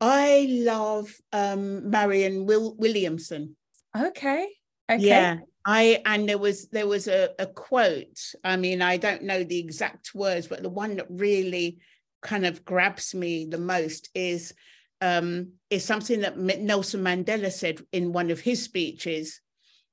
I 0.00 0.46
love 0.48 1.12
um, 1.32 1.90
Marianne 1.90 2.46
Will- 2.46 2.74
Williamson. 2.76 3.56
Okay. 3.96 4.48
Okay. 4.90 5.04
Yeah. 5.04 5.38
I 5.64 6.02
and 6.04 6.28
there 6.28 6.38
was 6.38 6.68
there 6.68 6.88
was 6.88 7.06
a, 7.06 7.30
a 7.38 7.46
quote. 7.46 8.34
I 8.42 8.56
mean, 8.56 8.82
I 8.82 8.96
don't 8.96 9.22
know 9.22 9.44
the 9.44 9.60
exact 9.60 10.12
words, 10.14 10.48
but 10.48 10.62
the 10.62 10.68
one 10.68 10.96
that 10.96 11.06
really 11.08 11.78
kind 12.20 12.46
of 12.46 12.64
grabs 12.64 13.14
me 13.14 13.44
the 13.44 13.58
most 13.58 14.08
is 14.14 14.54
um, 15.00 15.52
is 15.70 15.84
something 15.84 16.20
that 16.20 16.38
Nelson 16.38 17.02
Mandela 17.02 17.52
said 17.52 17.80
in 17.92 18.12
one 18.12 18.30
of 18.30 18.40
his 18.40 18.62
speeches, 18.62 19.40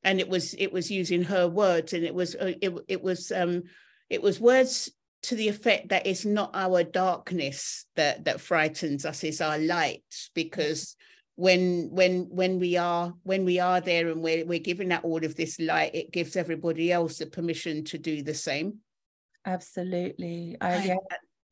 and 0.03 0.19
it 0.19 0.29
was 0.29 0.55
it 0.55 0.73
was 0.73 0.89
using 0.89 1.23
her 1.23 1.47
words, 1.47 1.93
and 1.93 2.03
it 2.03 2.15
was 2.15 2.35
uh, 2.35 2.53
it 2.61 2.73
it 2.87 3.03
was 3.03 3.31
um, 3.31 3.63
it 4.09 4.21
was 4.21 4.39
words 4.39 4.91
to 5.23 5.35
the 5.35 5.49
effect 5.49 5.89
that 5.89 6.07
it's 6.07 6.25
not 6.25 6.51
our 6.53 6.83
darkness 6.83 7.85
that 7.95 8.25
that 8.25 8.41
frightens 8.41 9.05
us, 9.05 9.23
it's 9.23 9.41
our 9.41 9.57
light, 9.59 10.03
because 10.33 10.95
when 11.35 11.89
when 11.91 12.27
when 12.29 12.59
we 12.59 12.77
are 12.77 13.13
when 13.23 13.45
we 13.45 13.59
are 13.59 13.81
there 13.81 14.09
and 14.09 14.21
we're 14.21 14.45
we're 14.45 14.59
giving 14.59 14.91
out 14.91 15.05
all 15.05 15.23
of 15.23 15.35
this 15.35 15.59
light, 15.59 15.93
it 15.93 16.11
gives 16.11 16.35
everybody 16.35 16.91
else 16.91 17.17
the 17.17 17.25
permission 17.25 17.83
to 17.85 17.97
do 17.97 18.21
the 18.21 18.33
same. 18.33 18.79
Absolutely. 19.45 20.57
I, 20.59 20.83
yeah. 20.83 20.95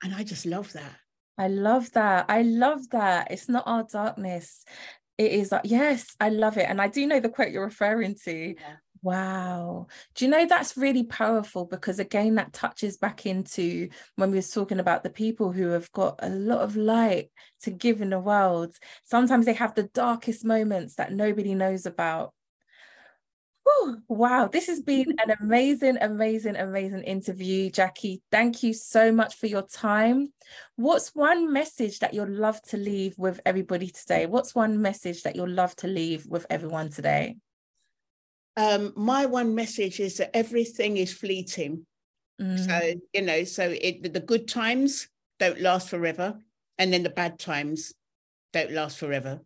And 0.04 0.14
I 0.14 0.24
just 0.24 0.46
love 0.46 0.74
that. 0.74 0.96
I 1.38 1.48
love 1.48 1.92
that. 1.94 2.26
I 2.30 2.42
love 2.42 2.90
that. 2.90 3.32
It's 3.32 3.48
not 3.48 3.64
our 3.66 3.84
darkness. 3.84 4.66
It 5.18 5.32
is 5.32 5.52
like, 5.52 5.62
yes, 5.64 6.16
I 6.20 6.30
love 6.30 6.58
it. 6.58 6.70
And 6.70 6.82
I 6.82 6.90
do 6.90 7.08
know 7.08 7.20
the 7.20 7.30
quote 7.30 7.52
you're 7.52 7.64
referring 7.64 8.16
to. 8.26 8.56
Yeah. 8.56 8.76
Wow. 9.08 9.88
Do 10.16 10.26
you 10.26 10.32
know 10.32 10.46
that's 10.46 10.76
really 10.76 11.06
powerful 11.06 11.64
because 11.64 11.98
again 11.98 12.36
that 12.36 12.52
touches 12.52 12.98
back 12.98 13.26
into 13.26 13.88
when 14.18 14.32
we 14.32 14.38
were 14.38 14.42
talking 14.42 14.82
about 14.82 15.04
the 15.04 15.10
people 15.10 15.54
who 15.54 15.70
have 15.70 15.90
got 15.94 16.20
a 16.22 16.28
lot 16.30 16.60
of 16.60 16.76
light 16.76 17.30
to 17.62 17.72
give 17.72 18.02
in 18.02 18.10
the 18.10 18.20
world. 18.20 18.76
Sometimes 19.06 19.46
they 19.46 19.54
have 19.54 19.76
the 19.76 19.84
darkest 19.84 20.44
moments 20.44 20.96
that 20.96 21.14
nobody 21.14 21.56
knows 21.56 21.86
about. 21.86 22.34
Whew, 23.64 24.02
wow, 24.10 24.50
this 24.52 24.68
has 24.68 24.82
been 24.82 25.06
an 25.26 25.38
amazing, 25.40 26.00
amazing, 26.02 26.58
amazing 26.58 27.04
interview, 27.04 27.72
Jacqui. 27.72 28.20
Thank 28.30 28.62
you 28.62 28.74
so 28.74 29.14
much 29.14 29.36
for 29.38 29.48
your 29.48 29.66
time. 29.66 30.34
What's 30.76 31.16
one 31.16 31.54
message 31.54 32.00
that 32.00 32.14
you'd 32.14 32.28
love 32.28 32.62
to 32.64 32.78
leave 32.78 33.18
with 33.18 33.40
everybody 33.46 33.88
today? 33.88 34.26
What's 34.26 34.54
one 34.54 34.82
message 34.82 35.24
that 35.24 35.38
you'd 35.38 35.48
love 35.48 35.78
to 35.78 35.88
leave 35.88 36.26
with 36.26 36.46
everyone 36.50 36.90
today? 36.90 37.38
Um, 38.58 38.92
my 38.96 39.28
one 39.28 39.54
message 39.54 40.00
is 40.00 40.18
that 40.18 40.36
everything 40.36 40.98
is 40.98 41.14
fleeting. 41.14 41.86
Mm. 42.42 42.66
So, 42.66 42.94
you 43.14 43.22
know, 43.22 43.44
so 43.44 43.76
it, 43.80 44.12
the 44.14 44.20
good 44.20 44.48
times 44.48 45.08
don't 45.40 45.62
last 45.62 45.90
forever, 45.90 46.40
and 46.78 46.92
then 46.92 47.04
the 47.04 47.10
bad 47.10 47.40
times 47.40 47.94
don't 48.54 48.72
last 48.72 48.98
forever. 48.98 49.42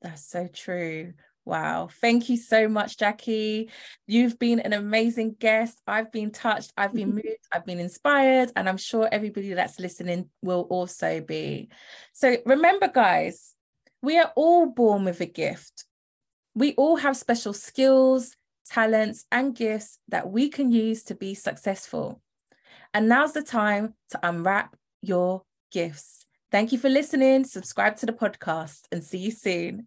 That's 0.00 0.28
so 0.28 0.48
true. 0.52 1.14
Wow. 1.44 1.88
Thank 2.00 2.28
you 2.28 2.36
so 2.36 2.68
much, 2.68 2.96
Jacqui. 2.96 3.70
You've 4.06 4.38
been 4.38 4.58
an 4.58 4.72
amazing 4.72 5.36
guest. 5.38 5.80
I've 5.86 6.10
been 6.10 6.32
touched, 6.32 6.72
I've 6.76 6.92
been 6.92 7.10
moved, 7.14 7.46
I've 7.52 7.64
been 7.64 7.78
inspired, 7.78 8.50
and 8.56 8.68
I'm 8.68 8.76
sure 8.76 9.08
everybody 9.10 9.54
that's 9.54 9.78
listening 9.78 10.28
will 10.42 10.66
also 10.70 11.20
be. 11.20 11.68
So 12.12 12.36
remember, 12.46 12.88
guys, 12.88 13.54
we 14.02 14.18
are 14.18 14.32
all 14.36 14.66
born 14.66 15.04
with 15.04 15.20
a 15.20 15.26
gift. 15.26 15.85
We 16.56 16.72
all 16.76 16.96
have 16.96 17.18
special 17.18 17.52
skills, 17.52 18.34
talents, 18.64 19.26
and 19.30 19.54
gifts 19.54 19.98
that 20.08 20.30
we 20.30 20.48
can 20.48 20.72
use 20.72 21.04
to 21.04 21.14
be 21.14 21.34
successful. 21.34 22.22
And 22.94 23.10
now's 23.10 23.34
the 23.34 23.42
time 23.42 23.92
to 24.12 24.26
unwrap 24.26 24.74
your 25.02 25.42
gifts. 25.70 26.24
Thank 26.50 26.72
you 26.72 26.78
for 26.78 26.88
listening. 26.88 27.44
Subscribe 27.44 27.96
to 27.96 28.06
the 28.06 28.14
podcast 28.14 28.84
and 28.90 29.04
see 29.04 29.18
you 29.18 29.32
soon. 29.32 29.86